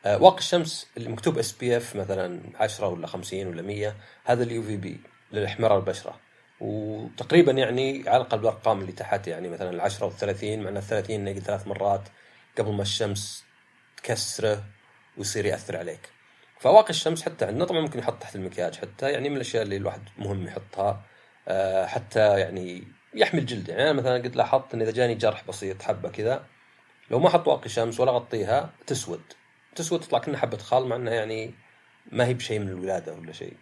آه، 0.05 0.23
واقي 0.23 0.39
الشمس 0.39 0.87
اللي 0.97 1.09
مكتوب 1.09 1.39
SPF 1.39 1.97
مثلا 1.97 2.41
10 2.55 2.89
ولا 2.89 3.07
50 3.07 3.47
ولا 3.47 3.63
100 3.63 3.97
هذا 4.25 4.43
ال 4.43 4.63
UVB 4.63 5.01
للإحمرار 5.33 5.79
البشرة. 5.79 6.21
وتقريبا 6.61 7.53
يعني 7.53 8.09
على 8.09 8.17
الأقل 8.17 8.39
بالارقام 8.39 8.81
اللي 8.81 8.93
تحت 8.93 9.29
يعني 9.29 9.49
مثلا 9.49 9.71
ال 9.71 9.81
10 9.81 10.07
وال 10.07 10.17
30 10.17 10.63
مع 10.63 10.69
ان 10.69 10.77
ال 10.77 10.83
30 10.83 11.25
نقول 11.25 11.43
ثلاث 11.43 11.67
مرات 11.67 12.09
قبل 12.59 12.73
ما 12.73 12.83
الشمس 12.83 13.45
تكسره. 13.97 14.65
ويصير 15.17 15.47
يأثر 15.47 15.77
عليك. 15.77 16.11
فواقي 16.61 16.91
الشمس 16.91 17.23
حتى 17.23 17.45
عندنا 17.45 17.65
طبعا 17.65 17.81
ممكن 17.81 17.99
يحط 17.99 18.23
تحت 18.23 18.37
المكياج 18.37 18.77
حتى 18.77 19.13
يعني 19.13 19.29
من 19.29 19.37
الأشياء 19.37 19.63
اللي 19.63 19.77
الواحد 19.77 20.03
مهم 20.19 20.47
يحطها 20.47 21.05
آه، 21.49 21.87
حتى 21.87 22.41
يعني 22.41 22.85
يحمي 23.15 23.41
الجلد 23.41 23.69
يعني 23.69 23.83
أنا 23.83 23.93
مثلا 23.93 24.15
قد 24.15 24.37
لاحظت 24.37 24.75
إن 24.75 24.83
إذا 24.83 24.91
جاني 24.91 25.15
جرح 25.15 25.45
بسيط 25.49 25.83
حبة 25.83 26.09
كذا 26.09 26.47
لو 27.11 27.19
ما 27.19 27.29
أحط 27.29 27.49
واقي 27.49 27.69
شمس 27.69 28.01
ولا 28.01 28.11
أغطيها 28.11 28.71
تسود. 28.87 29.23
تسود 29.77 30.01
تطلع 30.01 30.19
كأنها 30.19 30.41
حبة 30.41 30.57
خال 30.57 30.89
مع 30.89 30.97
إنها 30.97 31.15
يعني 31.15 31.55
ما 32.13 32.27
هي 32.27 32.35
بشيء 32.35 32.59
من 32.59 32.69
الولادة 32.69 33.15
ولا 33.15 33.33
شيء. 33.33 33.57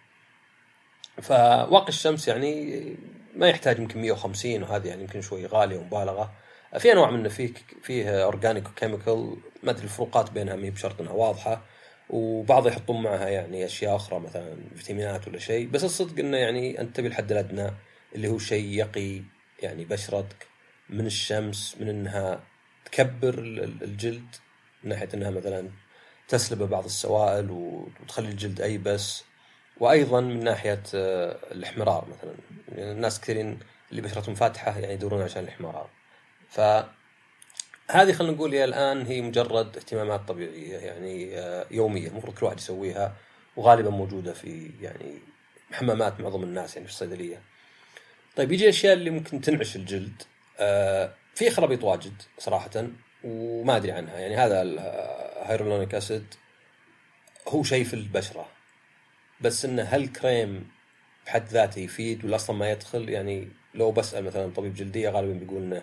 فواقي 1.22 1.88
الشمس 1.88 2.28
يعني 2.28 2.96
ما 3.36 3.48
يحتاج 3.48 3.78
يمكن 3.78 4.00
150 4.00 4.62
وهذه 4.62 4.88
يعني 4.88 5.02
يمكن 5.02 5.20
شوي 5.20 5.46
غالية 5.46 5.78
ومبالغة. 5.78 6.32
في 6.78 6.92
أنواع 6.92 7.10
منه 7.10 7.28
فيه 7.28 7.52
فيه 7.82 8.24
organic 8.24 8.68
و 8.68 8.76
chemical 8.76 9.36
ما 9.62 9.70
أدري 9.70 9.84
الفروقات 9.84 10.30
بينها 10.30 10.56
ما 10.56 10.64
هي 10.64 10.70
بشرط 10.70 11.00
إنها 11.00 11.12
واضحة 11.12 11.62
وبعض 12.10 12.66
يحطون 12.66 13.02
معها 13.02 13.28
يعني 13.28 13.64
أشياء 13.64 13.96
أخرى 13.96 14.20
مثلا 14.20 14.56
فيتامينات 14.76 15.28
ولا 15.28 15.38
شيء 15.38 15.68
بس 15.68 15.84
الصدق 15.84 16.18
إنه 16.18 16.36
يعني 16.36 16.80
أنت 16.80 16.96
تبي 16.96 17.08
الحد 17.08 17.32
الأدنى 17.32 17.70
اللي 18.14 18.28
هو 18.28 18.38
شيء 18.38 18.64
يقي 18.64 19.22
يعني 19.62 19.84
بشرتك 19.84 20.46
من 20.90 21.06
الشمس 21.06 21.76
من 21.80 21.88
إنها 21.88 22.40
تكبر 22.84 23.38
الجلد 23.82 24.34
من 24.84 24.90
ناحية 24.90 25.08
إنها 25.14 25.30
مثلا 25.30 25.70
تسلب 26.28 26.62
بعض 26.62 26.84
السوائل 26.84 27.50
وتخلي 27.50 28.28
الجلد 28.28 28.60
أيبس 28.60 29.24
وأيضا 29.80 30.20
من 30.20 30.44
ناحية 30.44 30.82
آه، 30.94 31.38
الإحمرار 31.52 32.08
مثلا. 32.08 32.34
يعني 32.68 32.92
الناس 32.92 33.20
كثيرين 33.20 33.58
اللي 33.90 34.02
بشرتهم 34.02 34.34
فاتحة 34.34 34.78
يعني 34.78 34.94
يدورون 34.94 35.22
عشان 35.22 35.42
الإحمرار. 35.42 35.90
ف 36.50 36.60
هذه 37.90 38.12
خلينا 38.12 38.34
نقول 38.34 38.54
يا 38.54 38.64
الآن 38.64 39.06
هي 39.06 39.20
مجرد 39.20 39.76
اهتمامات 39.76 40.28
طبيعية 40.28 40.76
يعني 40.76 41.38
آه، 41.38 41.66
يومية. 41.70 42.08
المفروض 42.08 42.34
كل 42.34 42.46
واحد 42.46 42.58
يسويها 42.58 43.16
وغالبا 43.56 43.90
موجودة 43.90 44.32
في 44.32 44.70
يعني 44.80 45.18
حمامات 45.72 46.20
معظم 46.20 46.42
الناس 46.42 46.76
يعني 46.76 46.88
في 46.88 46.92
الصيدلية. 46.92 47.42
طيب 48.36 48.52
يجي 48.52 48.64
الاشياء 48.64 48.92
اللي 48.92 49.10
ممكن 49.10 49.40
تنعش 49.40 49.76
الجلد. 49.76 50.22
آه، 50.58 51.14
في 51.34 51.50
خرابيط 51.50 51.84
واجد 51.84 52.22
صراحة 52.38 52.70
وما 53.24 53.76
أدري 53.76 53.92
عنها. 53.92 54.18
يعني 54.18 54.36
هذا 54.36 54.62
الهيرولونيك 54.62 55.94
أسيد 55.94 56.34
هو 57.48 57.62
شيء 57.62 57.84
في 57.84 57.94
البشرة. 57.94 58.48
بس 59.40 59.64
إنه 59.64 59.82
هل 59.82 60.08
كريم 60.08 60.70
بحد 61.26 61.48
ذاته 61.48 61.80
يفيد 61.80 62.24
ولا 62.24 62.36
أصلا 62.36 62.56
ما 62.56 62.70
يدخل؟ 62.70 63.08
يعني 63.08 63.48
لو 63.74 63.92
بسأل 63.92 64.24
مثلا 64.24 64.52
طبيب 64.52 64.74
جلدية 64.74 65.10
غالبا 65.10 65.32
بيقول 65.32 65.62
إنه 65.62 65.82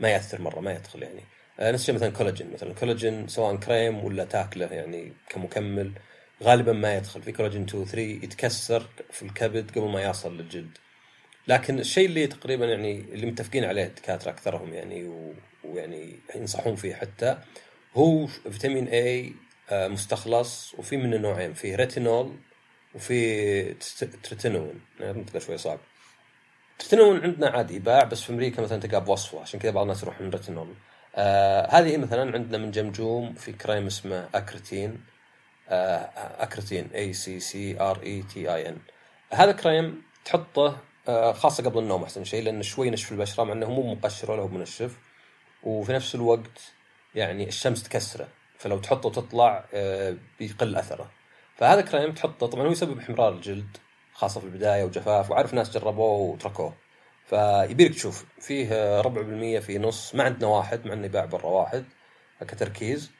ما 0.00 0.08
يأثر 0.08 0.40
مرة 0.40 0.60
ما 0.60 0.72
يدخل 0.72 1.02
يعني. 1.02 1.20
آه، 1.60 1.70
نفس 1.72 1.82
الشيء 1.82 1.94
مثلا 1.94 2.10
كولاجين 2.10 2.52
مثلا 2.52 2.74
كولاجين 2.74 3.28
سواء 3.28 3.56
كريم 3.56 4.04
ولا 4.04 4.24
تاكله 4.24 4.66
يعني 4.66 5.12
كمكمل 5.28 5.92
غالبا 6.42 6.72
ما 6.72 6.96
يدخل. 6.96 7.22
في 7.22 7.32
كولاجين 7.32 7.62
2 7.62 7.84
3 7.84 8.00
يتكسر 8.24 8.86
في 9.10 9.22
الكبد 9.22 9.70
قبل 9.70 9.88
ما 9.88 10.02
يصل 10.02 10.36
للجلد. 10.36 10.78
لكن 11.48 11.78
الشيء 11.78 12.06
اللي 12.06 12.26
تقريبا 12.26 12.66
يعني 12.66 13.00
اللي 13.00 13.26
متفقين 13.26 13.64
عليه 13.64 13.84
الدكاترة 13.84 14.30
أكثرهم 14.30 14.74
يعني 14.74 15.10
ويعني 15.64 16.18
ينصحون 16.34 16.76
فيه 16.76 16.94
حتى 16.94 17.38
هو 17.94 18.26
فيتامين 18.26 18.88
اي 18.88 19.32
آه، 19.70 19.88
مستخلص 19.88 20.74
وفي 20.74 20.96
منه 20.96 21.16
نوعين 21.16 21.54
في 21.54 21.74
ريتينول 21.74 22.36
وفي 22.94 23.74
تريتينوين 24.22 24.80
نطقه 25.00 25.38
شوي 25.38 25.58
صعب. 25.58 25.78
تريتينوين 26.78 27.22
عندنا 27.22 27.50
عادي 27.50 27.74
يباع 27.76 28.04
بس 28.04 28.22
في 28.22 28.32
أمريكا 28.32 28.62
مثلا 28.62 28.80
تلقاه 28.80 28.98
بوصفه 28.98 29.40
عشان 29.40 29.60
كذا 29.60 29.70
بعض 29.70 29.82
الناس 29.82 30.02
يروح 30.02 30.20
من 30.20 30.30
ريتينول 30.30 30.74
آه 31.16 31.66
هذه 31.70 31.96
مثلا؟ 31.96 32.34
عندنا 32.34 32.58
من 32.58 32.70
جمجوم 32.70 33.34
في 33.34 33.52
كريم 33.52 33.86
اسمه 33.86 34.28
Acretin 34.34 35.04
آه 35.68 36.10
Acretin 36.42 36.90
A 36.94 37.12
C 37.12 37.40
C 37.40 37.80
R 37.80 38.02
E 38.02 38.22
T 38.22 38.54
I 38.54 38.68
N 38.68 38.78
هذا 39.32 39.52
كريم 39.52 40.02
تحطه 40.24 40.76
آه 41.08 41.32
خاصة 41.32 41.64
قبل 41.64 41.78
النوم 41.78 42.02
أحسن 42.02 42.24
شيء 42.24 42.42
لأنه 42.42 42.62
شوي 42.62 42.86
ينشف 42.86 43.12
البشرة 43.12 43.44
مع 43.44 43.52
إنه 43.52 43.70
مو 43.70 43.94
مقشر 43.94 44.30
ولا 44.30 44.42
هو 44.42 44.48
منشف. 44.48 44.96
وفي 45.62 45.92
نفس 45.92 46.14
الوقت 46.14 46.72
يعني 47.14 47.48
الشمس 47.48 47.82
تكسره 47.82 48.28
فلو 48.58 48.78
تحطه 48.78 49.08
وتطلع 49.08 49.64
آه 49.74 50.16
بيقل 50.38 50.76
أثره. 50.76 51.10
فهذا 51.56 51.80
كريم 51.80 52.12
تحطه 52.12 52.46
طبعا 52.46 52.66
هو 52.66 52.70
يسبب 52.70 52.98
احمرار 52.98 53.32
الجلد. 53.32 53.76
خاصة 54.14 54.40
في 54.40 54.46
البداية 54.46 54.84
وجفاف 54.84 55.30
وعارف 55.30 55.54
ناس 55.54 55.70
جربوه 55.70 56.18
وتركوه. 56.18 56.74
فيبيلك 57.24 57.94
تشوف 57.94 58.24
فيه 58.40 59.00
ربع 59.00 59.22
بالمية 59.22 59.60
في 59.60 59.78
نص 59.78 60.14
ما 60.14 60.24
عندنا 60.24 60.46
واحد 60.46 60.86
مع 60.86 60.92
انه 60.92 61.06
يباع 61.06 61.24
برا 61.24 61.46
واحد 61.46 61.84
كتركيز. 62.40 63.10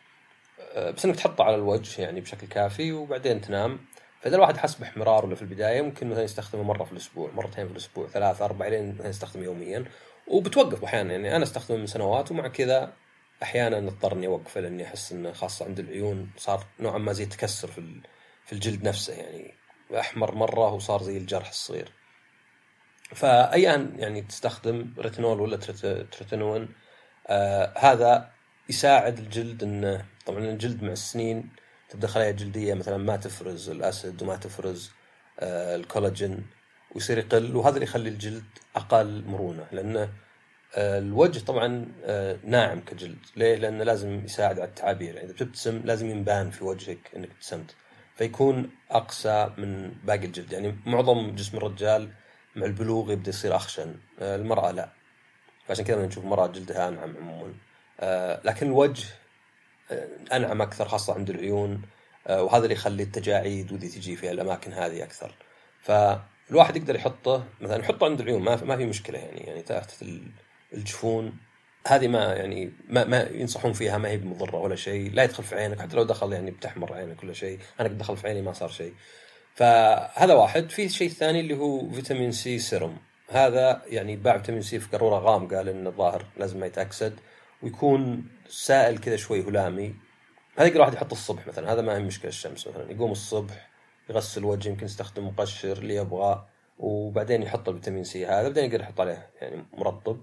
بس 0.76 1.04
إنك 1.04 1.16
تحطه 1.16 1.44
على 1.44 1.54
الوجه 1.54 2.02
يعني 2.02 2.20
بشكل 2.20 2.46
كافي 2.46 2.92
وبعدين 2.92 3.40
تنام. 3.40 3.78
فإذا 4.20 4.36
الواحد 4.36 4.56
حس 4.56 4.74
بإحمرار 4.74 5.26
ولا 5.26 5.34
في 5.34 5.42
البداية 5.42 5.82
ممكن 5.82 6.10
مثلا 6.10 6.22
يستخدمه 6.22 6.62
مرة 6.62 6.84
في 6.84 6.92
الأسبوع 6.92 7.30
مرتين 7.30 7.66
في 7.66 7.72
الأسبوع 7.72 8.08
ثلاثة 8.08 8.44
أربع 8.44 8.68
لين 8.68 8.98
يستخدمه 9.04 9.44
يوميا. 9.44 9.84
وبتوقف 10.26 10.84
أحيانا 10.84 11.12
يعني 11.12 11.36
أنا 11.36 11.44
أستخدمه 11.44 11.78
من 11.78 11.86
سنوات 11.86 12.30
ومع 12.30 12.48
كذا 12.48 12.92
أحيانا 13.42 13.78
اضطر 13.78 14.12
اني 14.12 14.26
أوقفه 14.26 14.60
لأني 14.60 14.84
أحس 14.84 15.12
إنه 15.12 15.32
خاصة 15.32 15.64
عند 15.64 15.78
العيون 15.78 16.30
صار 16.36 16.64
نوعا 16.80 16.98
ما 16.98 17.12
زي 17.12 17.26
تكسر 17.26 17.68
في 17.68 18.00
في 18.46 18.52
الجلد 18.52 18.88
نفسه 18.88 19.12
يعني. 19.14 19.54
أحمر 19.92 20.34
مرة 20.34 20.72
وصار 20.72 21.02
زي 21.02 21.16
الجرح 21.16 21.48
الصغير. 21.48 21.92
فايان 23.14 23.94
يعني 23.98 24.22
تستخدم 24.22 24.94
ريتينول 24.98 25.40
ولا 25.40 25.56
تريتينون 26.12 26.68
آه 27.26 27.72
هذا 27.78 28.30
يساعد 28.68 29.18
الجلد 29.18 29.62
انه 29.62 30.04
طبعا 30.26 30.38
الجلد 30.38 30.82
مع 30.82 30.92
السنين 30.92 31.50
تبدأ 31.88 32.06
خلايا 32.06 32.30
جلدية 32.30 32.74
مثلا 32.74 32.96
ما 32.96 33.16
تفرز 33.16 33.70
الأسيد 33.70 34.22
وما 34.22 34.36
تفرز 34.36 34.90
آه 35.40 35.76
الكولاجين 35.76 36.46
ويصير 36.94 37.18
يقل 37.18 37.56
وهذا 37.56 37.74
اللي 37.74 37.84
يخلي 37.84 38.08
الجلد 38.08 38.44
أقل 38.76 39.24
مرونة 39.26 39.66
لأنه 39.72 40.12
آه 40.74 40.98
الوجه 40.98 41.44
طبعا 41.44 41.92
آه 42.04 42.38
ناعم 42.44 42.80
كجلد. 42.80 43.18
ليه؟ 43.36 43.54
لأنه 43.56 43.84
لازم 43.84 44.24
يساعد 44.24 44.58
على 44.60 44.68
التعابير. 44.68 45.14
يعني 45.14 45.26
إذا 45.26 45.32
بتبتسم 45.32 45.82
لازم 45.84 46.10
ينبان 46.10 46.50
في 46.50 46.64
وجهك 46.64 47.10
إنك 47.16 47.30
ابتسمت. 47.30 47.74
فيكون 48.14 48.70
أقسى 48.90 49.50
من 49.58 49.92
باقي 50.04 50.26
الجلد. 50.26 50.52
يعني 50.52 50.76
معظم 50.86 51.34
جسم 51.34 51.56
الرجال 51.56 52.10
مع 52.56 52.66
البلوغ 52.66 53.12
يبدأ 53.12 53.28
يصير 53.28 53.56
أخشن. 53.56 53.94
آه، 54.20 54.36
المرأة 54.36 54.70
لا. 54.70 54.88
فعشان 55.66 55.84
كذا 55.84 56.06
نشوف 56.06 56.24
المراه 56.24 56.46
جلدها 56.46 56.88
أنعم 56.88 57.16
عموما. 57.16 57.54
آه، 58.00 58.40
لكن 58.44 58.66
الوجه 58.66 59.06
آه، 59.90 60.08
أنعم 60.32 60.62
أكثر 60.62 60.88
خاصة 60.88 61.14
عند 61.14 61.30
العيون. 61.30 61.82
وهذا 62.30 62.62
اللي 62.62 62.74
يخلي 62.74 63.02
التجاعيد 63.02 63.72
وذي 63.72 63.88
تجي 63.88 64.16
في 64.16 64.30
الأماكن 64.30 64.72
هذه 64.72 65.02
أكثر. 65.04 65.34
فالواحد 65.80 66.76
يقدر 66.76 66.96
يحطه 66.96 67.44
مثلا 67.60 67.76
يحطه 67.76 68.04
عند 68.04 68.20
العيون 68.20 68.42
ما 68.42 68.64
ما 68.64 68.76
في 68.76 68.86
مشكلة 68.86 69.18
يعني. 69.18 69.40
يعني 69.40 69.62
تحت 69.62 70.04
الجفون 70.72 71.32
هذه 71.86 72.08
ما 72.08 72.34
يعني 72.34 72.72
ما, 72.88 73.04
ما 73.04 73.28
ينصحون 73.30 73.72
فيها 73.72 73.98
ما 73.98 74.08
هي 74.08 74.16
بمضرة 74.16 74.56
ولا 74.56 74.76
شيء. 74.76 75.12
لا 75.12 75.24
يدخل 75.24 75.42
في 75.42 75.54
عينك 75.54 75.80
حتى 75.80 75.96
لو 75.96 76.02
دخل 76.02 76.32
يعني 76.32 76.50
بتحمر 76.50 76.92
عينك 76.92 77.22
ولا 77.22 77.32
شيء. 77.32 77.58
أنا 77.80 77.88
قد 77.88 77.98
دخل 77.98 78.16
في 78.16 78.28
عيني 78.28 78.42
ما 78.42 78.52
صار 78.52 78.68
شيء. 78.68 78.94
فهذا 79.54 80.34
واحد. 80.34 80.70
في 80.70 80.88
شيء 80.88 81.08
ثاني 81.08 81.40
اللي 81.40 81.56
هو 81.56 81.90
فيتامين 81.90 82.32
C 82.32 82.58
serum. 82.58 82.96
هذا 83.30 83.82
يعني 83.86 84.16
باع 84.16 84.38
فيتامين 84.38 84.62
C 84.62 84.80
في 84.80 84.88
قاروره 84.88 85.18
غامقه 85.18 85.62
لأن 85.62 85.86
الظاهر 85.86 86.24
لازم 86.36 86.60
ما 86.60 86.66
يتأكسد 86.66 87.20
ويكون 87.62 88.24
سائل 88.48 88.98
كذا 88.98 89.16
شوي 89.16 89.42
هلامي 89.42 89.94
هذا 90.58 90.66
يقدر 90.66 90.80
واحد 90.80 90.94
يحطه 90.94 91.12
الصبح 91.12 91.46
مثلا. 91.46 91.72
هذا 91.72 91.82
ما 91.82 91.96
هي 91.96 92.00
مشكلة 92.00 92.28
الشمس 92.28 92.68
مثلا. 92.68 92.92
يقوم 92.92 93.12
الصبح 93.12 93.70
يغسل 94.10 94.44
وجهه 94.44 94.70
يمكن 94.70 94.86
يستخدم 94.86 95.26
مقشر 95.26 95.78
اللي 95.78 95.94
يبغاه 95.94 96.46
وبعدين 96.78 97.42
يحط 97.42 97.68
الفيتامين 97.68 98.04
سي 98.04 98.26
هذا 98.26 98.48
بعدين 98.48 98.64
يقدر 98.64 98.80
يحط 98.80 99.00
عليه 99.00 99.30
يعني 99.40 99.64
مرطب. 99.72 100.20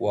و 0.00 0.08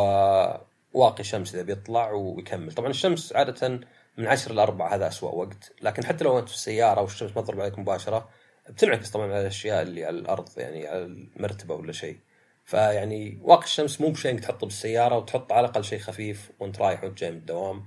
واقي 0.93 1.23
شمس 1.23 1.55
إذا 1.55 1.63
بيطلع 1.63 2.11
ويكمل. 2.11 2.71
طبعا 2.71 2.89
الشمس 2.89 3.33
عادة 3.33 3.79
من 4.17 4.27
10 4.27 4.53
ل 4.53 4.59
4 4.59 4.95
هذا 4.95 5.07
اسوء 5.07 5.35
وقت 5.35 5.73
لكن 5.81 6.05
حتى 6.05 6.23
لو 6.23 6.39
أنت 6.39 6.49
في 6.49 6.55
السيارة 6.55 7.01
والشمس 7.01 7.35
ما 7.35 7.41
تضرب 7.41 7.61
عليك 7.61 7.79
مباشرة 7.79 8.29
بتنعكس 8.69 9.09
طبعا 9.09 9.25
على 9.25 9.41
الأشياء 9.41 9.81
اللي 9.81 10.05
على 10.05 10.17
الأرض 10.17 10.49
يعني 10.57 10.87
على 10.87 11.05
المرتبة 11.05 11.75
ولا 11.75 11.91
شيء. 11.91 12.17
فيعني 12.65 13.39
واقي 13.41 13.63
الشمس 13.63 14.01
مو 14.01 14.09
بشيء 14.09 14.31
إنك 14.31 14.39
تحطه 14.39 14.67
بالسيارة 14.67 15.17
وتحط 15.17 15.51
على 15.51 15.65
الأقل 15.65 15.83
شيء 15.83 15.99
خفيف 15.99 16.51
وأنت 16.59 16.81
رايح 16.81 17.03
وأنت 17.03 17.17
جاي 17.17 17.31
من 17.31 17.37
الدوام. 17.37 17.85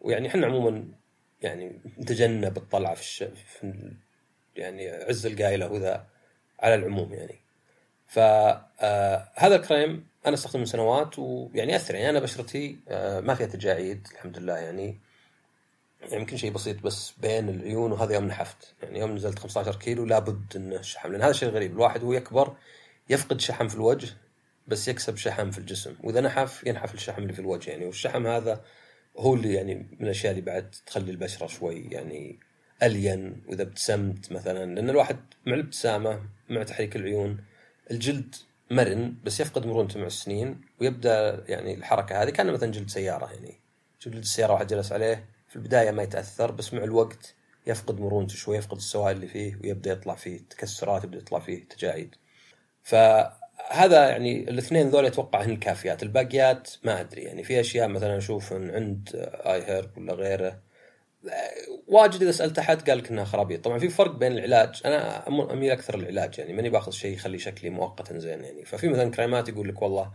ويعني 0.00 0.28
إحنا 0.28 0.46
عموما 0.46 0.88
يعني 1.42 1.80
نتجنب 1.98 2.56
الطلعة 2.56 2.94
في, 2.94 3.00
الش... 3.00 3.22
في 3.22 3.92
يعني 4.56 4.90
عز 4.90 5.26
القايلة 5.26 5.72
وذا 5.72 6.06
على 6.60 6.74
العموم 6.74 7.12
يعني. 7.14 7.40
فهذا 8.06 8.66
آه 9.40 9.56
الكريم 9.56 10.06
أنا 10.26 10.34
استخدمه 10.34 10.60
من 10.60 10.66
سنوات 10.66 11.18
ويعني 11.18 11.76
اثر 11.76 11.94
يعني 11.94 12.10
أنا 12.10 12.20
بشرتي 12.20 12.76
آه 12.88 13.20
ما 13.20 13.34
فيها 13.34 13.46
تجاعيد 13.46 14.08
الحمد 14.12 14.38
لله. 14.38 14.56
يعني 14.56 14.98
يعني 16.02 16.16
يمكن 16.16 16.36
شيء 16.36 16.50
بسيط 16.52 16.82
بس 16.82 17.12
بين 17.18 17.48
العيون 17.48 17.92
وهذا 17.92 18.14
يوم 18.14 18.24
نحفت. 18.24 18.74
يعني 18.82 18.98
يوم 18.98 19.14
نزلت 19.14 19.38
15 19.38 19.76
كيلو 19.76 20.04
لابد 20.04 20.56
إنه 20.56 20.82
شحم 20.82 21.12
لأن 21.12 21.22
هذا 21.22 21.32
شيء 21.32 21.48
غريب. 21.48 21.72
الواحد 21.72 22.02
وهو 22.02 22.12
يكبر 22.12 22.56
يفقد 23.10 23.40
شحم 23.40 23.68
في 23.68 23.74
الوجه 23.74 24.08
بس 24.66 24.88
يكسب 24.88 25.16
شحم 25.16 25.50
في 25.50 25.58
الجسم. 25.58 25.96
وإذا 26.02 26.20
نحف 26.20 26.66
ينحف 26.66 26.94
الشحم 26.94 27.22
اللي 27.22 27.32
في 27.32 27.38
الوجه. 27.38 27.70
يعني 27.70 27.84
والشحم 27.84 28.26
هذا 28.26 28.64
هو 29.18 29.34
اللي 29.34 29.54
يعني 29.54 29.74
من 29.74 30.06
الأشياء 30.06 30.30
اللي 30.32 30.42
بعد 30.42 30.74
تخلي 30.86 31.10
البشرة 31.10 31.46
شوي 31.46 31.88
يعني 31.90 32.38
ألين. 32.82 33.42
وإذا 33.48 33.62
ابتسمت 33.62 34.32
مثلا 34.32 34.74
لأن 34.74 34.90
الواحد 34.90 35.16
مع 35.46 35.54
الابتسامة 35.54 36.22
مع 36.48 36.62
تحريك 36.62 36.96
العيون 36.96 37.38
الجلد 37.90 38.34
مرن 38.72 39.14
بس 39.24 39.40
يفقد 39.40 39.66
مرونته 39.66 40.00
مع 40.00 40.06
السنين 40.06 40.60
ويبدأ 40.80 41.44
يعني 41.48 41.74
الحركة 41.74 42.22
هذه. 42.22 42.30
كان 42.30 42.52
مثلا 42.52 42.72
جلد 42.72 42.88
سيارة 42.90 43.32
يعني. 43.32 43.60
جلد 44.02 44.16
السيارة 44.16 44.52
واحد 44.52 44.66
جلس 44.66 44.92
عليه 44.92 45.24
في 45.48 45.56
البداية 45.56 45.90
ما 45.90 46.02
يتأثر 46.02 46.50
بس 46.50 46.74
مع 46.74 46.84
الوقت 46.84 47.34
يفقد 47.66 48.00
مرونته 48.00 48.34
شوي 48.34 48.56
يفقد 48.56 48.76
السوائل 48.76 49.16
اللي 49.16 49.28
فيه 49.28 49.56
ويبدأ 49.64 49.92
يطلع 49.92 50.14
فيه 50.14 50.40
تكسرات 50.50 51.04
يبدأ 51.04 51.18
يطلع 51.18 51.38
فيه 51.38 51.64
تجاعيد. 51.64 52.14
فهذا 52.82 54.08
يعني 54.10 54.50
الاثنين 54.50 54.88
ذول 54.88 55.06
أتوقع 55.06 55.42
هن 55.42 55.50
الكافيات. 55.50 56.02
الباقيات 56.02 56.70
ما 56.84 57.00
أدري 57.00 57.22
يعني. 57.22 57.44
في 57.44 57.60
أشياء 57.60 57.88
مثلا 57.88 58.18
أشوف 58.18 58.52
عند 58.52 59.08
آي 59.46 59.62
هيرب 59.62 59.98
ولا 59.98 60.12
غيره. 60.14 60.58
واجد 61.92 62.22
إذا 62.22 62.30
سألت 62.30 62.58
أحد 62.58 62.90
قال 62.90 62.98
لك 62.98 63.10
إنها 63.10 63.24
خرابيط 63.24 63.64
طبعا 63.64 63.78
في 63.78 63.88
فرق 63.88 64.16
بين 64.16 64.32
العلاج. 64.32 64.82
أنا 64.84 65.28
أميل 65.28 65.70
أكثر 65.70 65.96
للعلاج 65.96 66.38
يعني 66.38 66.52
ماني 66.52 66.70
باخذ 66.70 66.92
شيء 66.92 67.14
يخلي 67.14 67.38
شكلي 67.38 67.70
مؤقتا 67.70 68.18
زين 68.18 68.44
يعني. 68.44 68.64
ففي 68.64 68.88
مثلا 68.88 69.10
كريمات 69.10 69.48
يقول 69.48 69.68
لك 69.68 69.82
والله 69.82 70.12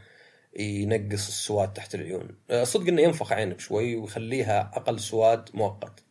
ينقص 0.60 1.28
السواد 1.28 1.74
تحت 1.74 1.96
العيون. 1.96 2.38
أه، 2.50 2.64
صدق 2.64 2.88
إنه 2.88 3.02
ينفخ 3.02 3.32
عينك 3.32 3.60
شوي 3.60 3.96
ويخليها 3.96 4.72
أقل 4.74 5.00
سواد 5.00 5.50
مؤقت. 5.54 6.04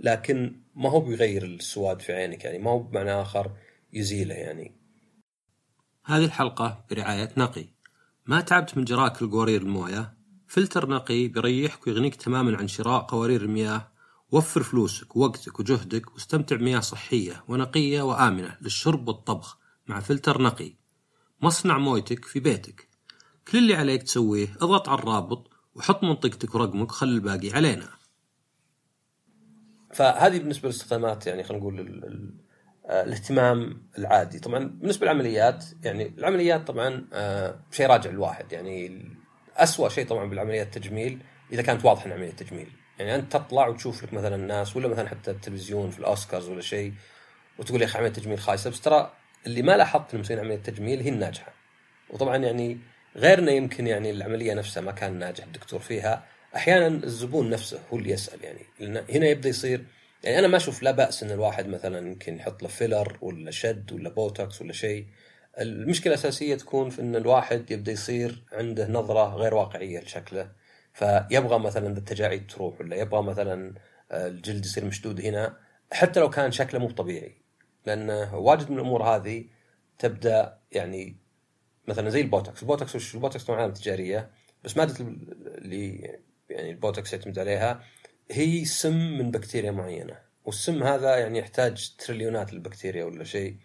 لكن 0.00 0.60
ما 0.74 0.90
هو 0.90 1.00
بيغير 1.00 1.44
السواد 1.44 2.02
في 2.02 2.12
عينك 2.12 2.44
يعني 2.44 2.58
ما 2.58 2.70
هو 2.70 2.78
بمعنى 2.78 3.12
آخر 3.12 3.50
يزيله 3.92 4.34
يعني. 4.34 4.74
هذه 6.04 6.24
الحلقة 6.24 6.84
برعاية 6.90 7.28
نقي. 7.36 7.64
ما 8.26 8.40
تعبت 8.40 8.76
من 8.76 8.84
جر 8.84 9.22
القوارير 9.22 9.62
الموية؟ 9.62 10.14
فلتر 10.48 10.88
نقي 10.88 11.28
بيريحك 11.28 11.86
ويغنيك 11.86 12.16
تماما 12.16 12.56
عن 12.56 12.68
شراء 12.68 13.00
قوارير 13.00 13.42
المياه 13.42 13.89
وفر 14.32 14.62
فلوسك 14.62 15.16
ووقتك 15.16 15.60
وجهدك 15.60 16.14
واستمتع 16.14 16.56
بمياه 16.56 16.80
صحية 16.80 17.44
ونقية 17.48 18.02
وآمنة 18.02 18.56
للشرب 18.60 19.08
والطبخ 19.08 19.58
مع 19.86 20.00
فلتر 20.00 20.42
نقي. 20.42 20.72
مصنع 21.40 21.78
مويتك 21.78 22.24
في 22.24 22.40
بيتك. 22.40 22.88
كل 23.48 23.58
اللي 23.58 23.74
عليك 23.74 24.02
تسويه 24.02 24.48
اضغط 24.56 24.88
على 24.88 24.98
الرابط 24.98 25.50
وحط 25.74 26.04
منطقتك 26.04 26.54
ورقمك 26.54 26.90
خلي 26.90 27.10
الباقي 27.10 27.50
علينا. 27.50 27.88
فهذه 29.92 30.38
بالنسبة 30.38 30.68
للاستخدامات 30.68 31.26
يعني 31.26 31.44
خلينا 31.44 31.62
نقول 31.62 31.80
آه، 32.86 33.02
الاهتمام 33.02 33.82
العادي. 33.98 34.38
طبعا 34.38 34.58
بالنسبة 34.64 35.06
للعمليات 35.06 35.64
يعني 35.82 36.14
العمليات 36.18 36.66
طبعا 36.66 37.06
آه، 37.12 37.60
شيء 37.70 37.86
راجع 37.86 38.10
الواحد 38.10 38.52
يعني 38.52 39.08
اسوء 39.56 39.88
شيء 39.88 40.06
طبعا 40.06 40.24
بالعمليات 40.24 40.76
التجميل 40.76 41.22
إذا 41.52 41.62
كانت 41.62 41.84
واضحة 41.84 42.06
انها 42.06 42.16
عملية 42.16 42.30
تجميل 42.30 42.68
يعني 43.00 43.14
أنت 43.14 43.32
تطلع 43.32 43.66
وتشوف 43.68 44.04
لك 44.04 44.12
مثلا 44.12 44.34
الناس 44.34 44.76
ولا 44.76 44.88
مثلا 44.88 45.08
حتى 45.08 45.30
التلفزيون 45.30 45.90
في 45.90 45.98
الأوسكارز 45.98 46.48
ولا 46.48 46.60
شيء 46.60 46.92
وتقول 47.58 47.80
يا 47.80 47.86
أخي 47.86 47.98
عمليه 47.98 48.12
تجميل 48.12 48.38
خايسه 48.38 48.70
بس 48.70 48.80
ترى 48.80 49.12
اللي 49.46 49.62
ما 49.62 49.76
لاحظت 49.76 50.10
إنهم 50.10 50.20
مسوين 50.20 50.38
عملية 50.38 50.56
تجميل 50.56 51.00
هي 51.00 51.08
الناجحة. 51.08 51.52
وطبعا 52.10 52.36
يعني 52.36 52.78
غيرنا 53.16 53.52
يمكن 53.52 53.86
يعني 53.86 54.10
العملية 54.10 54.54
نفسها 54.54 54.80
ما 54.80 54.92
كان 54.92 55.18
ناجح 55.18 55.44
الدكتور 55.44 55.80
فيها. 55.80 56.24
أحيانا 56.56 56.86
الزبون 56.86 57.50
نفسه 57.50 57.80
هو 57.92 57.98
اللي 57.98 58.10
يسأل 58.10 58.38
يعني. 58.44 59.02
هنا 59.10 59.26
يبدأ 59.26 59.48
يصير 59.48 59.84
يعني 60.24 60.38
أنا 60.38 60.48
ما 60.48 60.56
أشوف 60.56 60.82
لا 60.82 60.90
بأس 60.90 61.22
إن 61.22 61.30
الواحد 61.30 61.68
مثلا 61.68 61.98
يمكن 62.08 62.36
يحط 62.36 62.62
له 62.62 62.68
filler 62.68 63.18
ولا 63.20 63.50
شد 63.50 63.92
ولا 63.92 64.08
بوتوكس 64.10 64.62
ولا 64.62 64.72
شيء. 64.72 65.06
المشكلة 65.60 66.14
الأساسية 66.14 66.54
تكون 66.54 66.90
في 66.90 67.02
إن 67.02 67.16
الواحد 67.16 67.70
يبدأ 67.70 67.92
يصير 67.92 68.42
عنده 68.52 68.88
نظرة 68.88 69.34
غير 69.34 69.54
واقعية 69.54 70.00
لشكله. 70.00 70.59
فيبغى 70.92 71.58
مثلا 71.58 71.86
التجاعيد 71.98 72.46
تروح 72.46 72.80
ولا 72.80 72.96
يبغى 72.96 73.22
مثلا 73.22 73.74
آه، 74.10 74.26
الجلد 74.28 74.64
يصير 74.64 74.84
مشدود 74.84 75.20
هنا 75.20 75.56
حتى 75.92 76.20
لو 76.20 76.30
كان 76.30 76.52
شكله 76.52 76.80
مو 76.80 76.90
طبيعي. 76.90 77.36
لأن 77.86 78.10
واجد 78.32 78.70
من 78.70 78.76
الأمور 78.76 79.02
هذه 79.02 79.44
تبدأ 79.98 80.58
يعني 80.72 81.16
مثلا 81.88 82.10
زي 82.10 82.20
البوتوكس. 82.20 82.62
البوتوكس 82.62 82.96
وش؟ 82.96 83.14
البوتوكس 83.14 83.44
طبعا 83.44 83.58
علامه 83.58 83.74
تجارية 83.74 84.30
بس 84.64 84.76
ماده 84.76 84.94
اللي 85.00 86.18
يعني 86.50 86.70
البوتوكس 86.70 87.12
يعتمد 87.12 87.38
عليها. 87.38 87.84
هي 88.30 88.64
سم 88.64 89.18
من 89.18 89.30
بكتيريا 89.30 89.70
معينة 89.70 90.18
والسم 90.44 90.82
هذا 90.82 91.16
يعني 91.16 91.38
يحتاج 91.38 91.94
تريليونات 91.98 92.52
البكتيريا 92.52 93.04
ولا 93.04 93.24
شيء. 93.24 93.56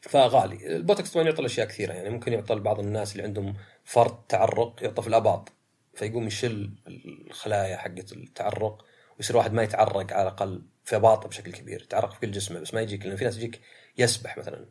فغالي. 0.00 0.76
البوتوكس 0.76 1.12
طبعا 1.12 1.26
يعطي 1.26 1.46
أشياء 1.46 1.66
كثيرة 1.66 1.92
يعني 1.92 2.10
ممكن 2.10 2.32
يعطى 2.32 2.54
لبعض 2.54 2.80
الناس 2.80 3.12
اللي 3.12 3.22
عندهم 3.22 3.54
فرط 3.84 4.24
تعرق 4.28 4.82
يعطى 4.82 5.02
في 5.02 5.08
الآباط. 5.08 5.52
فيقوم 5.96 6.26
يشل 6.26 6.70
الخلايا 6.86 7.76
حقت 7.76 8.12
التعرق 8.12 8.84
ويصير 9.18 9.36
واحد 9.36 9.52
ما 9.52 9.62
يتعرق 9.62 10.12
على 10.12 10.22
الأقل 10.22 10.62
في 10.84 10.96
اباطه 10.96 11.28
بشكل 11.28 11.52
كبير 11.52 11.82
يتعرق 11.82 12.12
في 12.12 12.20
كل 12.20 12.30
جسمه 12.30 12.60
بس 12.60 12.74
ما 12.74 12.80
يجيك 12.80 13.06
لأن 13.06 13.16
في 13.16 13.24
ناس 13.24 13.36
يجيك 13.36 13.60
يسبح 13.98 14.38
مثلا 14.38 14.66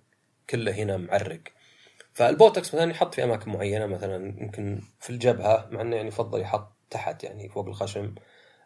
كله 0.50 0.72
هنا 0.72 0.98
معرق. 0.98 1.42
فالبوتوكس 2.14 2.76
مثلا 2.76 2.92
يحط 2.92 3.16
في 3.16 3.24
أماكن 3.24 3.52
معينة 3.52 3.86
مثلا 3.86 4.42
يمكن 4.42 4.82
في 5.00 5.10
الجبهة 5.10 5.68
مع 5.72 5.82
إنه 5.82 5.96
يعني 5.96 6.08
يفضل 6.08 6.42
يحط 6.42 6.74
تحت 6.90 7.24
يعني 7.24 7.50
فوق 7.50 7.68
الخشم 7.68 8.16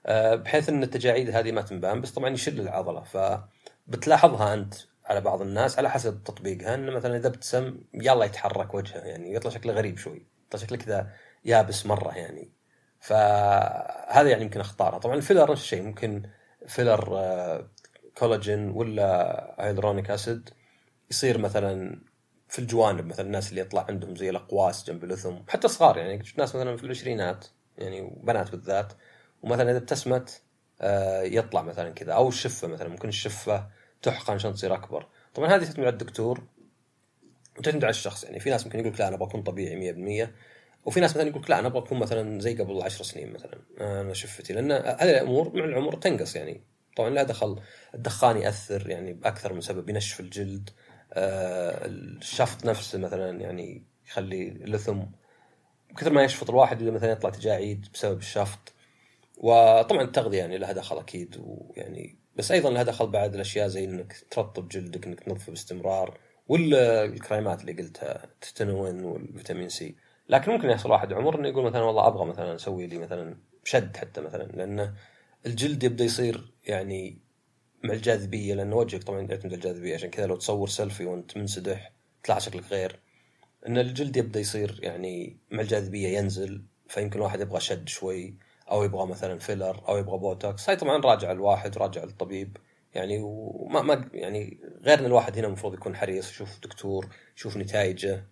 آه، 0.06 0.36
بحيث 0.36 0.70
إن 0.70 0.84
التجاعيد 0.84 1.30
هذه 1.30 1.52
ما 1.52 1.62
تنبان 1.62 2.02
بس 2.02 2.12
طبعا 2.12 2.30
يشل 2.30 2.60
العضلة. 2.60 3.04
فبتلاحظها 3.04 4.54
أنت 4.54 4.74
على 5.06 5.22
بعض 5.22 5.42
الناس 5.42 5.80
على 5.80 5.90
حسب 5.90 6.24
تطبيقها 6.24 6.76
انه 6.76 6.92
مثلا 6.92 7.18
إذا 7.18 7.28
ابتسم 7.28 7.78
يلا 7.94 8.26
يتحرك 8.26 8.74
وجهه 8.74 9.00
يعني 9.00 9.34
يطلع 9.34 9.52
شكله 9.52 9.74
غريب 9.74 9.98
شوي 9.98 10.26
يطلع 10.48 10.60
شكله 10.62 10.78
كذا 10.78 11.14
يابس 11.46 11.86
مرة 11.86 12.18
يعني. 12.18 12.58
فهذا 13.00 14.30
يعني 14.30 14.44
يمكن 14.44 14.60
اخطارها 14.60 15.00
طبعا 15.00 15.16
ال 15.16 15.21
filler 15.21 15.52
نفس 15.52 15.62
الشيء. 15.62 15.82
ممكن 15.82 16.24
filler 16.68 17.18
آه، 17.18 17.70
كولاجين 18.18 18.70
ولا 18.70 19.56
hyaluronic 19.60 20.12
acid 20.12 20.50
يصير 21.12 21.38
مثلا 21.38 22.02
في 22.50 22.60
الجوانب 22.60 23.06
مثلا 23.06 23.26
الناس 23.26 23.50
اللي 23.50 23.62
يطلع 23.62 23.86
عندهم 23.90 24.16
زي 24.16 24.30
الأقواس 24.30 24.88
جنب 24.88 25.04
الفم. 25.04 25.36
حتى 25.48 25.68
صغار 25.68 25.98
يعني. 25.98 26.24
ناس 26.38 26.56
مثلا 26.56 26.78
في 26.78 26.84
العشرينات 26.84 27.46
يعني 27.78 28.02
وبنات 28.02 28.52
بالذات. 28.52 28.94
ومثلا 29.42 29.72
إذا 29.72 29.78
ابتسمت 29.78 30.42
آه، 30.82 31.22
يطلع 31.22 31.62
مثلا 31.62 31.90
كذا. 31.90 32.14
أو 32.14 32.28
الشفة 32.28 32.68
مثلا. 32.68 32.90
ممكن 32.90 33.08
الشفة 33.08 33.68
تحقن 34.02 34.34
عشان 34.34 34.54
تصير 34.54 34.74
أكبر. 34.74 35.08
طبعا 35.34 35.56
هذه 35.56 35.64
تعتمد 35.64 35.86
على 35.86 35.90
الدكتور 35.90 36.44
وتعتمد 37.60 37.84
على 37.84 37.92
الشخص 37.92 38.24
يعني. 38.24 38.40
في 38.40 38.50
ناس 38.50 38.66
ممكن 38.66 38.80
يقول 38.80 38.94
لك 38.94 39.00
لا 39.00 39.08
أنا 39.08 39.18
بكون 39.18 39.44
طبيعي 39.44 39.94
100% 40.28 40.34
وفي 40.86 41.00
ناس 41.00 41.12
مثلا 41.12 41.30
يقول 41.30 41.46
لا 41.50 41.60
أنا 41.60 41.68
أبغى 41.68 41.80
أكون 41.80 42.00
مثلا 42.00 42.40
زي 42.40 42.56
قبل 42.56 42.82
10 42.82 43.04
سنين 43.04 43.34
مثلا 43.34 43.62
أنا 43.82 44.14
شفتي 44.14 44.54
لأن 44.54 44.72
هذه 44.72 45.10
الأمور 45.10 45.56
مع 45.56 45.66
العمر 45.66 45.96
تنقص 45.96 46.36
يعني. 46.36 46.62
طبعا 46.98 47.10
لا 47.10 47.24
دخل 47.24 47.62
الدخان 47.96 48.38
يأثر 48.38 48.90
يعني 48.90 49.14
بأكثر 49.14 49.54
من 49.54 49.62
سبب 49.62 49.90
ينشف 49.90 50.20
الجلد 50.20 50.70
آه 51.14 51.86
الشفط 51.86 52.66
نفسه 52.66 53.00
مثلا 53.00 53.42
يعني 53.42 53.84
يخلي 54.08 54.48
اللثم 54.48 55.00
كثر 55.98 56.14
ما 56.14 56.24
يشفط 56.24 56.50
الواحد 56.50 56.84
مثلا 56.84 57.12
يطلع 57.12 57.30
تجاعيد 57.30 57.88
بسبب 57.94 58.18
الشفط. 58.18 58.74
وطبعا 59.38 60.02
التغذية 60.02 60.40
يعني 60.40 60.58
لها 60.58 60.72
دخل 60.72 60.98
أكيد 61.00 61.36
ويعني 61.40 62.20
بس 62.36 62.52
أيضا 62.52 62.70
لها 62.70 62.84
دخل 62.84 63.08
بعد 63.08 63.34
الأشياء 63.36 63.68
زي 63.68 63.86
إنك 63.86 64.16
ترطب 64.32 64.68
جلدك 64.68 65.08
إنك 65.08 65.20
تنظفه 65.20 65.50
باستمرار 65.52 66.20
ولا 66.48 67.06
الكريمات 67.06 67.62
اللي 67.62 67.74
قلتها 67.74 68.26
تتنون 68.42 69.04
والفيتامين 69.04 69.70
C. 69.70 69.96
لكن 70.30 70.52
ممكن 70.52 70.70
يحصل 70.70 70.92
واحد 70.92 71.14
عمر 71.14 71.40
انه 71.40 71.48
يقول 71.48 71.66
مثلا 71.66 71.84
والله 71.84 72.08
أبغى 72.08 72.26
مثلا 72.26 72.56
أسوي 72.56 72.88
لي 72.88 72.98
مثلا 72.98 73.38
شد 73.64 73.98
حتى 73.98 74.22
مثلا 74.22 74.44
لأنه 74.44 74.94
الجلد 75.46 75.84
يبدأ 75.84 76.04
يصير 76.04 76.54
يعني 76.64 77.28
مع 77.84 77.94
الجاذبية 77.94 78.54
لأن 78.54 78.74
وجهك 78.74 79.04
طبعا 79.04 79.22
يعتمد 79.22 79.54
الجاذبية 79.54 79.96
عشان 79.96 80.10
كذا 80.10 80.26
لو 80.26 80.36
تصور 80.36 80.68
سيلفي 80.68 81.06
وأنت 81.06 81.38
منسدح 81.38 81.92
يطلع 82.24 82.40
شكلك 82.40 82.64
غير. 82.72 83.00
إن 83.68 83.78
الجلد 83.78 84.18
يبدأ 84.18 84.40
يصير 84.40 84.80
يعني 84.84 85.38
مع 85.52 85.62
الجاذبية 85.62 86.18
ينزل 86.18 86.64
فيمكن 86.88 87.20
واحد 87.20 87.40
يبغى 87.40 87.60
شد 87.60 87.90
شوي 87.90 88.36
أو 88.72 88.84
يبغى 88.84 89.08
مثلا 89.08 89.40
filler 89.40 89.84
أو 89.88 89.98
يبغى 89.98 90.18
بوتوكس. 90.18 90.70
هاي 90.70 90.76
طبعا 90.76 90.98
راجع 90.98 91.32
الواحد 91.32 91.78
راجع 91.78 92.04
الطبيب. 92.04 92.58
يعني 92.94 93.20
وما 93.22 93.82
ما 93.82 94.10
يعني 94.14 94.60
غير 94.82 95.00
ان 95.00 95.06
الواحد 95.06 95.38
هنا 95.38 95.48
المفروض 95.48 95.74
يكون 95.74 95.96
حريص 95.96 96.30
يشوف 96.32 96.60
دكتور 96.60 97.08
يشوف 97.38 97.58
نتائجه. 97.58 98.26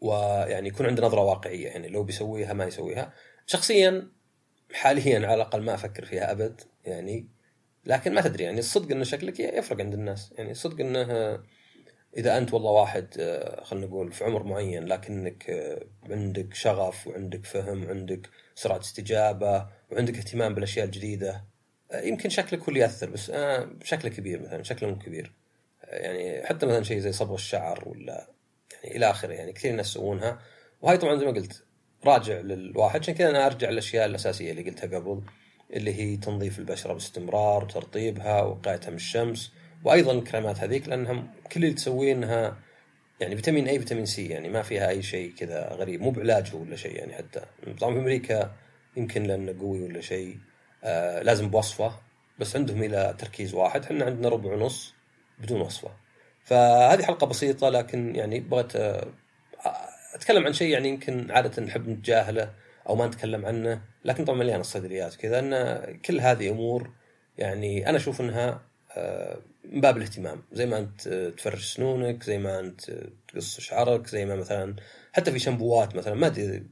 ويعني 0.00 0.68
يكون 0.68 0.86
عنده 0.86 1.06
نظرة 1.06 1.20
واقعية 1.20 1.66
يعني 1.66 1.88
لو 1.88 2.02
بيسويها 2.02 2.52
ما 2.52 2.64
يسويها. 2.64 3.12
شخصيا 3.46 4.08
حاليا 4.72 5.26
على 5.26 5.34
الأقل 5.34 5.62
ما 5.62 5.74
أفكر 5.74 6.04
فيها 6.04 6.32
أبد 6.32 6.60
يعني. 6.84 7.28
لكن 7.84 8.14
ما 8.14 8.20
تدري 8.20 8.44
يعني 8.44 8.58
الصدق 8.58 8.90
إنه 8.90 9.04
شكلك 9.04 9.40
يفرق 9.40 9.80
عند 9.80 9.94
الناس. 9.94 10.34
يعني 10.38 10.50
الصدق 10.50 10.80
إنه 10.80 11.40
إذا 12.16 12.38
أنت 12.38 12.54
والله 12.54 12.70
واحد 12.70 13.14
آه، 13.20 13.64
خلينا 13.64 13.86
نقول 13.86 14.12
في 14.12 14.24
عمر 14.24 14.42
معين 14.42 14.84
لكنك 14.84 15.50
آه، 15.50 15.86
عندك 16.10 16.54
شغف 16.54 17.06
وعندك 17.06 17.46
فهم 17.46 17.84
وعندك 17.84 18.30
سرعة 18.54 18.78
استجابة 18.78 19.66
وعندك 19.90 20.16
اهتمام 20.16 20.54
بالأشياء 20.54 20.86
الجديدة 20.86 21.44
آه، 21.92 22.00
يمكن 22.00 22.28
شكلك 22.28 22.60
هو 22.60 22.68
اللي 22.68 22.80
يأثر 22.80 23.10
بس 23.10 23.30
بشكل 23.80 24.08
كبير 24.08 24.42
مثلا 24.42 24.62
شكله 24.62 24.88
مو 24.88 24.98
كبير. 24.98 25.32
يعني 25.82 26.46
حتى 26.46 26.66
مثلا 26.66 26.82
شيء 26.82 26.98
زي 26.98 27.12
صبغ 27.12 27.34
الشعر 27.34 27.88
ولا 27.88 28.29
يعني 28.84 28.96
إلى 28.96 29.10
آخره 29.10 29.32
يعني 29.32 29.52
كثير 29.52 29.72
ناس 29.72 29.90
يسوونها. 29.90 30.38
وهاي 30.82 30.96
طبعا 30.96 31.16
زي 31.16 31.26
ما 31.26 31.32
قلت 31.32 31.64
راجع 32.04 32.40
للواحد 32.40 33.00
عشان 33.00 33.14
كذا 33.14 33.30
أنا 33.30 33.46
أرجع 33.46 33.70
للأشياء 33.70 34.06
الأساسية 34.06 34.50
اللي 34.50 34.62
قلتها 34.62 34.98
قبل 34.98 35.22
اللي 35.72 35.94
هي 35.94 36.16
تنظيف 36.16 36.58
البشرة 36.58 36.92
باستمرار 36.92 37.64
وترطيبها 37.64 38.42
ووقايتها 38.42 38.90
من 38.90 38.96
الشمس 38.96 39.52
وأيضا 39.84 40.12
الكريمات 40.12 40.60
هذيك 40.60 40.88
لانها 40.88 41.34
كل 41.52 41.64
اللي 41.64 41.74
تسويه 41.74 42.12
انها 42.12 42.56
يعني 43.20 43.36
فيتامين 43.36 43.68
اي 43.68 43.78
فيتامين 43.78 44.06
سي 44.06 44.26
يعني 44.26 44.48
ما 44.48 44.62
فيها 44.62 44.88
أي 44.88 45.02
شيء 45.02 45.32
كذا 45.34 45.68
غريب 45.72 46.00
مو 46.00 46.10
بعلاجه 46.10 46.56
ولا 46.56 46.76
شيء 46.76 46.96
يعني 46.96 47.14
حتى. 47.14 47.40
طبعا 47.80 47.94
في 47.94 48.00
أمريكا 48.00 48.52
يمكن 48.96 49.22
لأنه 49.22 49.58
قوي 49.60 49.82
ولا 49.82 50.00
شيء 50.00 50.38
آه 50.84 51.22
لازم 51.22 51.50
بوصفه 51.50 51.92
بس 52.38 52.56
عندهم 52.56 52.82
إلى 52.82 53.14
تركيز 53.18 53.54
واحد. 53.54 53.84
إحنا 53.84 54.04
عندنا 54.04 54.28
ربع 54.28 54.52
ونص 54.52 54.94
بدون 55.38 55.60
وصفة. 55.60 55.90
فهذه 56.50 57.02
حلقة 57.02 57.26
بسيطة 57.26 57.68
لكن 57.68 58.16
يعني 58.16 58.40
بغيت 58.40 58.76
آه، 58.76 59.08
أتكلم 60.14 60.46
عن 60.46 60.52
شيء 60.52 60.68
يعني 60.68 60.88
يمكن 60.88 61.30
عادة 61.30 61.62
نحب 61.62 61.88
نتجاهله 61.88 62.54
أو 62.88 62.96
ما 62.96 63.06
نتكلم 63.06 63.46
عنه 63.46 63.82
لكن 64.04 64.24
طبعا 64.24 64.38
مليان 64.38 64.60
الصيدليات 64.60 65.14
كذا 65.14 65.38
إن 65.38 65.96
كل 65.98 66.20
هذه 66.20 66.50
أمور 66.50 66.90
يعني 67.38 67.88
أنا 67.88 67.96
أشوف 67.96 68.20
إنها 68.20 68.62
آه، 68.96 69.38
من 69.64 69.80
باب 69.80 69.96
الاهتمام. 69.96 70.42
زي 70.52 70.66
ما 70.66 70.78
أنت 70.78 71.08
تفرش 71.08 71.74
سنونك 71.74 72.22
زي 72.22 72.38
ما 72.38 72.60
أنت 72.60 72.90
تقص 73.28 73.60
شعرك 73.60 74.06
زي 74.06 74.24
ما 74.24 74.36
مثلا 74.36 74.76
حتى 75.12 75.32
في 75.32 75.38
شامبوات 75.38 75.96
مثلا 75.96 76.14
ما 76.14 76.26
أدري 76.26 76.66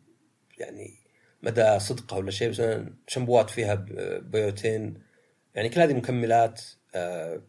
يعني 0.59 0.95
مدى 1.43 1.79
صدقها 1.79 2.19
ولا 2.19 2.31
شيء 2.31 2.51
بس 2.51 2.63
شامبوات 3.07 3.51
فيها 3.51 3.75
بيوتين 4.19 5.03
يعني 5.55 5.69
كل 5.69 5.81
هذه 5.81 5.95
مكملات 5.95 6.63
آه، 6.95 7.43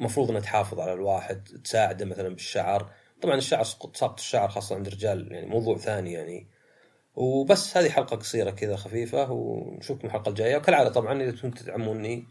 مفروض 0.00 0.30
انها 0.30 0.40
تحافظ 0.40 0.80
على 0.80 0.92
الواحد 0.92 1.48
تساعده 1.64 2.04
مثلا 2.04 2.28
بالشعر. 2.28 2.90
طبعا 3.22 3.34
الشعر 3.34 3.62
سقط 3.62 4.18
الشعر 4.18 4.48
خاصة 4.48 4.76
عند 4.76 4.86
الرجال 4.86 5.32
يعني 5.32 5.46
موضوع 5.46 5.76
ثاني 5.78 6.12
يعني. 6.12 6.46
وبس 7.14 7.76
هذه 7.76 7.88
حلقة 7.88 8.16
قصيرة 8.16 8.50
كذا 8.50 8.76
خفيفة 8.76 9.30
ونشوفكم 9.30 10.06
الحلقة 10.06 10.28
الجاية. 10.28 10.56
وكالعادة 10.56 10.90
طبعا 10.90 11.22
إذا 11.22 11.30
كنتم 11.30 11.50
تدعموني 11.50 12.24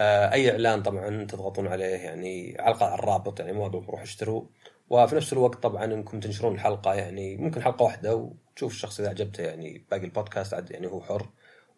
آه، 0.00 0.32
أي 0.32 0.50
إعلان 0.50 0.82
طبعا 0.82 1.24
تضغطون 1.24 1.66
عليه 1.66 1.84
يعني 1.84 2.56
علقه 2.58 2.86
على 2.86 2.94
الرابط 2.94 3.40
يعني 3.40 3.52
ما 3.52 3.66
روحوا 3.66 4.02
اشتروا 4.02 4.44
وفي 4.90 5.16
نفس 5.16 5.32
الوقت 5.32 5.62
طبعا 5.62 5.84
إنكم 5.84 6.20
تنشرون 6.20 6.54
الحلقة 6.54 6.94
يعني 6.94 7.36
ممكن 7.36 7.62
حلقة 7.62 7.82
واحدة 7.82 8.16
وتشوف 8.16 8.72
الشخص 8.72 9.00
إذا 9.00 9.08
عجبته 9.08 9.42
يعني 9.42 9.86
باقي 9.90 10.04
البودكاست 10.04 10.54
عاد 10.54 10.70
يعني 10.70 10.86
هو 10.86 11.00
حر. 11.00 11.28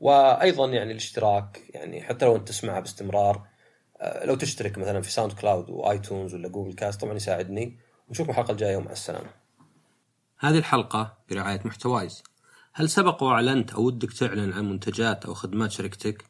وأيضا 0.00 0.66
يعني 0.66 0.92
الاشتراك 0.92 1.62
يعني 1.74 2.02
حتى 2.02 2.24
لو 2.24 2.36
أنت 2.36 2.48
تسمعها 2.48 2.80
باستمرار 2.80 3.46
لو 4.24 4.34
تشترك 4.34 4.78
مثلا 4.78 5.00
في 5.00 5.10
SoundCloud 5.10 5.70
و 5.70 5.79
iTunes 5.79 6.34
ولا 6.34 6.48
Google 6.48 6.72
Cast 6.72 7.00
طبعا 7.00 7.14
يساعدني 7.14 7.78
ونشوفكم 8.08 8.30
الحلقة 8.30 8.52
الجاية 8.52 8.76
ومع 8.76 8.92
السلامة. 8.92 9.30
هذه 10.38 10.58
الحلقة 10.58 11.18
برعاية 11.30 11.60
محتوايز 11.64 12.22
هل 12.72 12.90
سبق 12.90 13.22
وأعلنت 13.22 13.72
أو 13.72 13.82
ودك 13.82 14.12
تعلن 14.12 14.52
عن 14.52 14.68
منتجات 14.70 15.24
أو 15.26 15.34
خدمات 15.34 15.70
شركتك؟ 15.70 16.24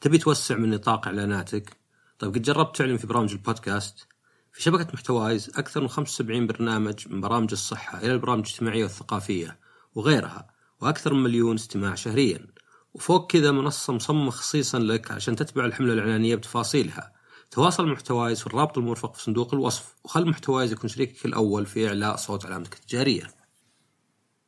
تبي 0.00 0.18
توسع 0.18 0.56
من 0.56 0.70
نطاق 0.70 1.06
إعلاناتك؟ 1.06 1.76
طيب 2.18 2.34
قد 2.34 2.42
جربت 2.42 2.76
تعلن 2.76 2.96
في 2.96 3.06
برامج 3.06 3.32
البودكاست؟ 3.32 4.06
في 4.52 4.62
شبكة 4.62 4.86
محتوايز 4.94 5.50
أكثر 5.56 5.80
من 5.80 5.88
75 5.88 6.46
برنامج 6.46 7.08
من 7.08 7.20
برامج 7.20 7.52
الصحة 7.52 7.98
إلى 7.98 8.12
البرامج 8.12 8.44
الاجتماعية 8.46 8.82
والثقافية 8.82 9.58
وغيرها 9.94 10.50
وأكثر 10.80 11.14
من 11.14 11.22
مليون 11.22 11.54
استماع 11.54 11.94
شهريا 11.94 12.46
وفوق 12.94 13.30
كذا 13.30 13.50
منصة 13.52 13.92
مصممة 13.92 14.30
خصيصا 14.30 14.78
لك 14.78 15.10
عشان 15.10 15.36
تتبع 15.36 15.64
الحملة 15.64 15.92
الإعلانية 15.92 16.34
بتفاصيلها. 16.34 17.12
تواصل 17.50 17.86
مع 17.86 17.92
محتوايز 17.92 18.40
في 18.40 18.46
الرابط 18.46 18.78
المرفق 18.78 19.14
في 19.14 19.22
صندوق 19.22 19.54
الوصف 19.54 19.94
وخل 20.04 20.28
محتوايز 20.28 20.72
يكون 20.72 20.90
شريكك 20.90 21.24
الأول 21.26 21.66
في 21.66 21.88
إعلاء 21.88 22.16
صوت 22.16 22.46
علامتك 22.46 22.74
التجارية. 22.74 23.43